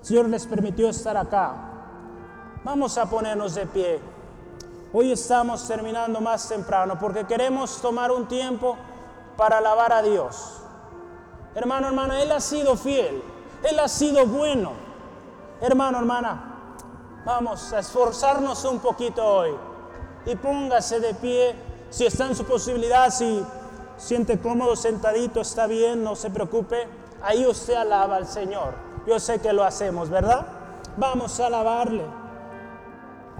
Señor 0.00 0.28
les 0.28 0.46
permitió 0.46 0.88
estar 0.88 1.16
acá, 1.16 1.73
vamos 2.64 2.96
a 2.96 3.04
ponernos 3.06 3.54
de 3.54 3.66
pie. 3.66 4.00
Hoy 4.92 5.12
estamos 5.12 5.66
terminando 5.68 6.20
más 6.20 6.48
temprano 6.48 6.98
porque 6.98 7.26
queremos 7.26 7.80
tomar 7.80 8.10
un 8.10 8.26
tiempo 8.26 8.76
para 9.36 9.58
alabar 9.58 9.92
a 9.92 10.02
Dios. 10.02 10.60
Hermano, 11.54 11.88
hermana, 11.88 12.22
Él 12.22 12.32
ha 12.32 12.40
sido 12.40 12.76
fiel, 12.76 13.22
Él 13.62 13.78
ha 13.78 13.88
sido 13.88 14.26
bueno. 14.26 14.72
Hermano, 15.60 15.98
hermana, 15.98 17.22
vamos 17.24 17.72
a 17.72 17.80
esforzarnos 17.80 18.64
un 18.64 18.78
poquito 18.78 19.24
hoy 19.24 19.54
y 20.26 20.34
póngase 20.36 21.00
de 21.00 21.14
pie 21.14 21.54
si 21.90 22.06
está 22.06 22.26
en 22.26 22.34
su 22.34 22.44
posibilidad, 22.44 23.10
si 23.10 23.44
siente 23.98 24.40
cómodo 24.40 24.74
sentadito, 24.74 25.40
está 25.40 25.66
bien, 25.66 26.02
no 26.02 26.16
se 26.16 26.30
preocupe. 26.30 26.88
Ahí 27.22 27.46
usted 27.46 27.74
alaba 27.74 28.16
al 28.16 28.26
Señor. 28.26 28.74
Yo 29.06 29.20
sé 29.20 29.38
que 29.40 29.52
lo 29.52 29.64
hacemos, 29.64 30.08
¿verdad? 30.08 30.46
Vamos 30.96 31.38
a 31.40 31.46
alabarle. 31.46 32.23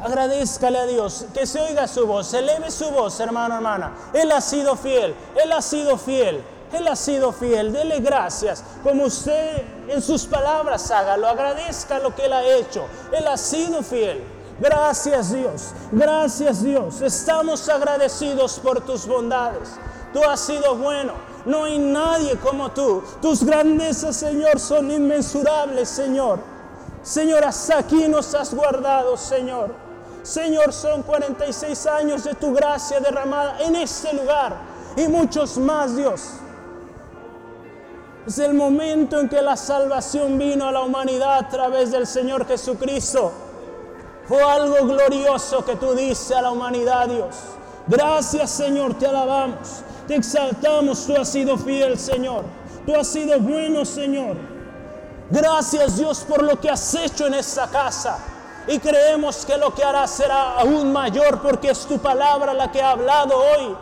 Agradezcale 0.02 0.78
a 0.78 0.86
Dios, 0.86 1.26
que 1.32 1.46
se 1.46 1.60
oiga 1.60 1.86
su 1.86 2.06
voz, 2.06 2.34
eleve 2.34 2.70
su 2.70 2.90
voz, 2.90 3.18
hermano, 3.20 3.54
hermana. 3.54 3.94
Él 4.12 4.30
ha 4.32 4.40
sido 4.40 4.76
fiel, 4.76 5.14
Él 5.42 5.52
ha 5.52 5.62
sido 5.62 5.96
fiel, 5.96 6.42
Él 6.72 6.88
ha 6.88 6.96
sido 6.96 7.32
fiel. 7.32 7.72
Dele 7.72 8.00
gracias, 8.00 8.64
como 8.82 9.04
usted 9.04 9.62
en 9.88 10.02
sus 10.02 10.26
palabras 10.26 10.90
haga, 10.90 11.16
lo 11.16 11.28
agradezca 11.28 12.00
lo 12.00 12.14
que 12.14 12.26
Él 12.26 12.32
ha 12.32 12.44
hecho. 12.44 12.86
Él 13.12 13.26
ha 13.28 13.36
sido 13.36 13.82
fiel. 13.82 14.22
Gracias 14.60 15.32
Dios, 15.32 15.72
gracias 15.90 16.62
Dios. 16.62 17.00
Estamos 17.00 17.68
agradecidos 17.68 18.58
por 18.60 18.80
tus 18.80 19.06
bondades. 19.06 19.70
Tú 20.12 20.22
has 20.22 20.40
sido 20.40 20.76
bueno. 20.76 21.12
No 21.44 21.64
hay 21.64 21.78
nadie 21.78 22.36
como 22.36 22.70
tú. 22.70 23.02
Tus 23.20 23.44
grandezas, 23.44 24.16
Señor, 24.16 24.58
son 24.58 24.90
inmensurables, 24.90 25.88
Señor. 25.88 26.38
Señor, 27.02 27.44
hasta 27.44 27.78
aquí 27.78 28.08
nos 28.08 28.34
has 28.34 28.54
guardado, 28.54 29.16
Señor. 29.16 29.83
Señor, 30.24 30.72
son 30.72 31.02
46 31.02 31.86
años 31.86 32.24
de 32.24 32.34
tu 32.34 32.54
gracia 32.54 32.98
derramada 32.98 33.60
en 33.60 33.76
este 33.76 34.10
lugar 34.14 34.56
y 34.96 35.06
muchos 35.06 35.58
más, 35.58 35.94
Dios. 35.94 36.22
Es 38.26 38.38
el 38.38 38.54
momento 38.54 39.20
en 39.20 39.28
que 39.28 39.42
la 39.42 39.54
salvación 39.54 40.38
vino 40.38 40.66
a 40.66 40.72
la 40.72 40.80
humanidad 40.80 41.38
a 41.40 41.48
través 41.50 41.92
del 41.92 42.06
Señor 42.06 42.46
Jesucristo. 42.46 43.32
Fue 44.26 44.42
algo 44.42 44.86
glorioso 44.86 45.62
que 45.62 45.76
tú 45.76 45.92
dices 45.92 46.34
a 46.34 46.40
la 46.40 46.52
humanidad, 46.52 47.06
Dios. 47.06 47.36
Gracias, 47.86 48.50
Señor, 48.50 48.98
te 48.98 49.06
alabamos, 49.06 49.82
te 50.08 50.14
exaltamos. 50.16 51.06
Tú 51.06 51.14
has 51.16 51.28
sido 51.28 51.58
fiel, 51.58 51.98
Señor. 51.98 52.44
Tú 52.86 52.96
has 52.96 53.08
sido 53.08 53.38
bueno, 53.40 53.84
Señor. 53.84 54.36
Gracias, 55.28 55.98
Dios, 55.98 56.24
por 56.26 56.42
lo 56.42 56.58
que 56.58 56.70
has 56.70 56.94
hecho 56.94 57.26
en 57.26 57.34
esta 57.34 57.66
casa. 57.68 58.16
Y 58.66 58.78
creemos 58.78 59.44
que 59.44 59.58
lo 59.58 59.74
que 59.74 59.84
harás 59.84 60.10
será 60.10 60.58
aún 60.58 60.92
mayor 60.92 61.40
porque 61.40 61.70
es 61.70 61.86
tu 61.86 61.98
palabra 61.98 62.54
la 62.54 62.72
que 62.72 62.80
ha 62.80 62.90
hablado 62.90 63.36
hoy. 63.36 63.76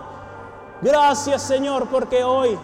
Gracias, 0.80 1.42
Señor, 1.42 1.88
porque 1.88 2.24
hoy 2.24 2.58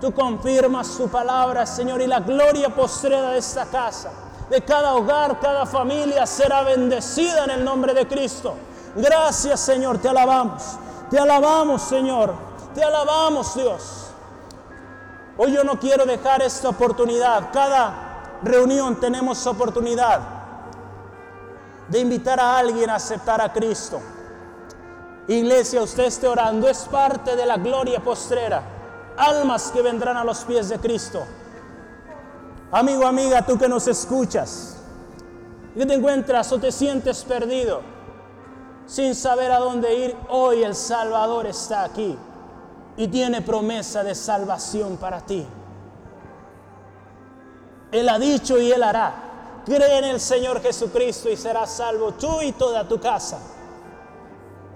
tú 0.00 0.12
confirmas 0.12 0.96
tu 0.96 1.08
palabra, 1.08 1.66
Señor, 1.66 2.00
y 2.00 2.06
la 2.06 2.20
gloria 2.20 2.70
postrera 2.70 3.30
de 3.30 3.38
esta 3.38 3.66
casa 3.66 4.10
de 4.52 4.60
cada 4.60 4.94
hogar, 4.94 5.40
cada 5.40 5.64
familia 5.64 6.26
será 6.26 6.62
bendecida 6.62 7.44
en 7.44 7.50
el 7.50 7.64
nombre 7.64 7.94
de 7.94 8.06
Cristo. 8.06 8.54
Gracias 8.94 9.60
Señor, 9.60 9.96
te 9.96 10.10
alabamos. 10.10 10.62
Te 11.10 11.18
alabamos 11.18 11.80
Señor. 11.80 12.34
Te 12.74 12.84
alabamos 12.84 13.54
Dios. 13.54 14.08
Hoy 15.38 15.52
yo 15.52 15.64
no 15.64 15.80
quiero 15.80 16.04
dejar 16.04 16.42
esta 16.42 16.68
oportunidad. 16.68 17.50
Cada 17.50 18.38
reunión 18.42 18.96
tenemos 18.96 19.46
oportunidad 19.46 20.20
de 21.92 21.98
invitar 21.98 22.40
a 22.40 22.56
alguien 22.56 22.88
a 22.88 22.94
aceptar 22.94 23.42
a 23.42 23.52
Cristo. 23.52 24.00
Iglesia, 25.28 25.82
usted 25.82 26.04
esté 26.04 26.26
orando, 26.26 26.66
es 26.66 26.84
parte 26.84 27.36
de 27.36 27.44
la 27.44 27.58
gloria 27.58 28.00
postrera. 28.00 28.62
Almas 29.18 29.70
que 29.70 29.82
vendrán 29.82 30.16
a 30.16 30.24
los 30.24 30.42
pies 30.44 30.70
de 30.70 30.78
Cristo. 30.78 31.22
Amigo, 32.70 33.06
amiga, 33.06 33.44
tú 33.44 33.58
que 33.58 33.68
nos 33.68 33.86
escuchas, 33.88 34.78
que 35.74 35.84
te 35.84 35.92
encuentras 35.92 36.50
o 36.52 36.58
te 36.58 36.72
sientes 36.72 37.24
perdido, 37.24 37.82
sin 38.86 39.14
saber 39.14 39.52
a 39.52 39.58
dónde 39.58 39.94
ir, 39.94 40.16
hoy 40.30 40.62
el 40.62 40.74
Salvador 40.74 41.46
está 41.46 41.84
aquí 41.84 42.16
y 42.96 43.06
tiene 43.08 43.42
promesa 43.42 44.02
de 44.02 44.14
salvación 44.14 44.96
para 44.96 45.20
ti. 45.20 45.46
Él 47.90 48.08
ha 48.08 48.18
dicho 48.18 48.58
y 48.58 48.72
Él 48.72 48.82
hará. 48.82 49.31
Cree 49.64 49.98
en 49.98 50.04
el 50.04 50.20
Señor 50.20 50.60
Jesucristo 50.60 51.30
y 51.30 51.36
serás 51.36 51.72
salvo 51.72 52.12
tú 52.12 52.42
y 52.42 52.52
toda 52.52 52.86
tu 52.88 52.98
casa. 52.98 53.38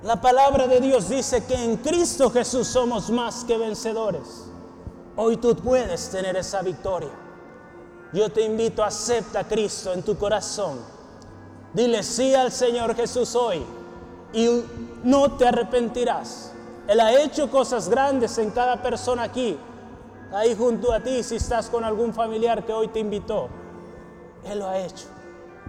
La 0.03 0.21
palabra 0.21 0.69
de 0.69 0.81
Dios 0.81 1.09
dice 1.09 1.45
que 1.45 1.55
en 1.55 1.79
Cristo 1.79 2.31
Jesús 2.31 2.69
somos 2.69 3.11
más 3.11 3.45
que 3.45 3.59
vencedores. 3.59 4.45
Hoy 5.17 5.39
tú 5.39 5.57
puedes 5.57 6.11
tener 6.11 6.37
esa 6.37 6.63
victoria. 6.63 7.11
Yo 8.13 8.31
te 8.31 8.43
invito, 8.43 8.85
acepta 8.85 9.41
a 9.41 9.49
Cristo 9.49 9.93
en 9.93 10.03
tu 10.03 10.17
corazón. 10.17 10.79
Dile 11.73 12.03
sí 12.05 12.35
al 12.35 12.53
Señor 12.53 12.95
Jesús 12.95 13.35
hoy 13.35 13.65
y 14.33 14.63
no 15.03 15.33
te 15.33 15.49
arrepentirás. 15.49 16.53
Él 16.87 17.01
ha 17.01 17.21
hecho 17.21 17.51
cosas 17.51 17.89
grandes 17.89 18.39
en 18.39 18.51
cada 18.53 18.81
persona 18.81 19.25
aquí, 19.25 19.59
ahí 20.33 20.55
junto 20.55 20.93
a 20.93 21.01
ti, 21.01 21.25
si 21.25 21.37
estás 21.37 21.69
con 21.69 21.83
algún 21.83 22.15
familiar 22.15 22.65
que 22.65 22.73
hoy 22.73 22.89
te 22.89 23.01
invitó. 23.01 23.49
Él 24.47 24.61
lo 24.61 24.69
ha 24.69 24.79
hecho. 24.79 25.07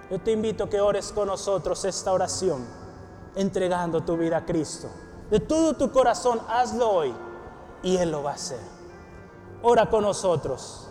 Yo 0.10 0.20
te 0.20 0.32
invito 0.32 0.66
a 0.66 0.70
que 0.70 0.80
ores 0.80 1.12
con 1.12 1.28
nosotros 1.28 1.84
esta 1.84 2.14
oración, 2.14 2.66
entregando 3.36 4.02
tu 4.02 4.16
vida 4.16 4.38
a 4.38 4.46
Cristo. 4.46 4.88
De 5.30 5.40
todo 5.40 5.74
tu 5.74 5.92
corazón, 5.92 6.40
hazlo 6.48 6.90
hoy 6.90 7.14
y 7.84 7.98
Él 7.98 8.12
lo 8.12 8.24
va 8.24 8.32
a 8.32 8.36
hacer. 8.36 8.60
Ora 9.62 9.90
con 9.90 10.04
nosotros. 10.04 10.88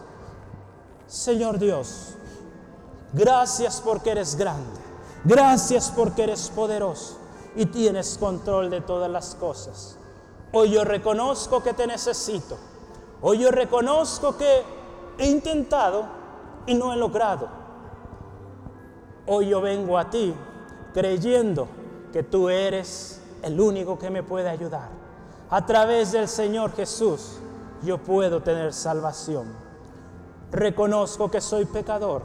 Señor 1.07 1.59
Dios, 1.59 2.15
gracias 3.13 3.81
porque 3.81 4.11
eres 4.11 4.35
grande, 4.35 4.81
gracias 5.25 5.93
porque 5.95 6.25
eres 6.25 6.51
poderoso 6.51 7.17
y 7.55 7.67
tienes 7.67 8.19
control 8.19 8.71
de 8.71 8.81
todas 8.81 9.11
las 9.11 9.37
cosas. 9.37 9.97
Hoy 10.53 10.73
yo 10.73 10.85
reconozco 10.85 11.63
que 11.63 11.75
te 11.75 11.87
necesito, 11.87 12.59
hoy 13.23 13.39
yo 13.39 13.51
reconozco 13.51 14.37
que 14.37 14.65
he 15.19 15.27
intentado 15.27 16.07
y 16.67 16.75
no 16.75 16.93
he 16.93 16.97
logrado. 16.97 17.49
Hoy 19.27 19.49
yo 19.49 19.61
vengo 19.61 19.99
a 19.99 20.11
ti 20.11 20.35
creyendo 20.95 21.69
que 22.13 22.23
tú 22.23 22.49
eres 22.49 23.21
el 23.43 23.61
único 23.61 23.99
que 23.99 24.11
me 24.11 24.23
puede 24.23 24.49
ayudar. 24.49 24.89
A 25.51 25.65
través 25.67 26.13
del 26.13 26.29
Señor 26.29 26.75
Jesús 26.75 27.39
yo 27.83 27.99
puedo 27.99 28.43
tener 28.43 28.73
salvación 28.73 29.67
reconozco 30.51 31.31
que 31.31 31.41
soy 31.41 31.65
pecador 31.65 32.23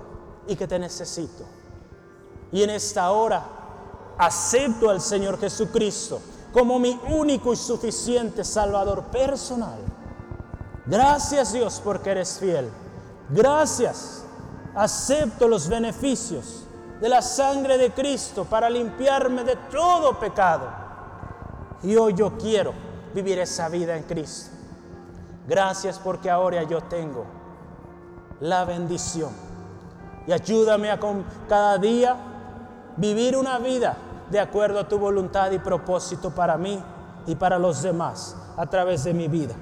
y 0.48 0.56
que 0.56 0.68
te 0.68 0.80
necesito. 0.80 1.44
Y 2.52 2.64
en 2.64 2.70
esta 2.70 3.12
hora 3.12 3.44
acepto 4.18 4.90
al 4.90 5.02
Señor 5.02 5.40
Jesucristo 5.40 6.22
como 6.54 6.80
mi 6.80 7.00
único 7.10 7.54
y 7.54 7.56
suficiente 7.56 8.44
Salvador 8.44 9.04
personal. 9.06 9.80
Gracias 10.86 11.54
Dios 11.54 11.82
porque 11.84 12.12
eres 12.12 12.38
fiel. 12.40 12.70
Gracias. 13.30 14.24
Acepto 14.76 15.48
los 15.48 15.68
beneficios 15.68 16.64
de 17.02 17.10
la 17.10 17.22
sangre 17.24 17.80
de 17.80 17.92
Cristo 17.92 18.46
para 18.46 18.70
limpiarme 18.70 19.44
de 19.44 19.56
todo 19.72 20.20
pecado. 20.20 20.70
Y 21.82 21.96
hoy 21.96 22.14
yo 22.14 22.38
quiero 22.38 22.74
vivir 23.14 23.40
esa 23.40 23.68
vida 23.70 23.98
en 23.98 24.04
Cristo. 24.04 24.52
Gracias 25.48 25.98
porque 25.98 26.30
ahora 26.30 26.62
yo 26.64 26.82
tengo 26.82 27.26
la 28.40 28.66
bendición. 28.66 29.32
Y 30.28 30.32
ayúdame 30.32 30.92
a 30.92 31.00
con 31.00 31.26
cada 31.50 31.80
día 31.80 32.16
vivir 32.98 33.36
una 33.36 33.58
vida 33.58 33.98
de 34.30 34.40
acuerdo 34.40 34.80
a 34.80 34.88
tu 34.88 35.00
voluntad 35.00 35.52
y 35.52 35.58
propósito 35.58 36.30
para 36.30 36.56
mí 36.56 36.82
y 37.26 37.36
para 37.36 37.58
los 37.58 37.82
demás 37.82 38.36
a 38.56 38.68
través 38.68 39.04
de 39.04 39.14
mi 39.16 39.28
vida. 39.28 39.56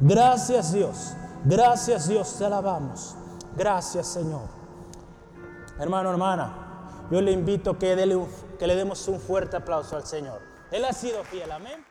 Gracias 0.00 0.72
Dios, 0.72 1.12
gracias 1.44 2.08
Dios, 2.08 2.34
te 2.38 2.46
alabamos. 2.46 3.14
Gracias 3.54 4.06
Señor. 4.06 4.48
Hermano, 5.78 6.10
hermana, 6.10 6.67
yo 7.10 7.20
le 7.20 7.32
invito 7.32 7.78
que, 7.78 7.96
que 8.58 8.66
le 8.66 8.76
demos 8.76 9.08
un 9.08 9.20
fuerte 9.20 9.56
aplauso 9.56 9.96
al 9.96 10.06
Señor. 10.06 10.40
Él 10.70 10.84
ha 10.84 10.92
sido 10.92 11.24
fiel, 11.24 11.50
amén. 11.50 11.87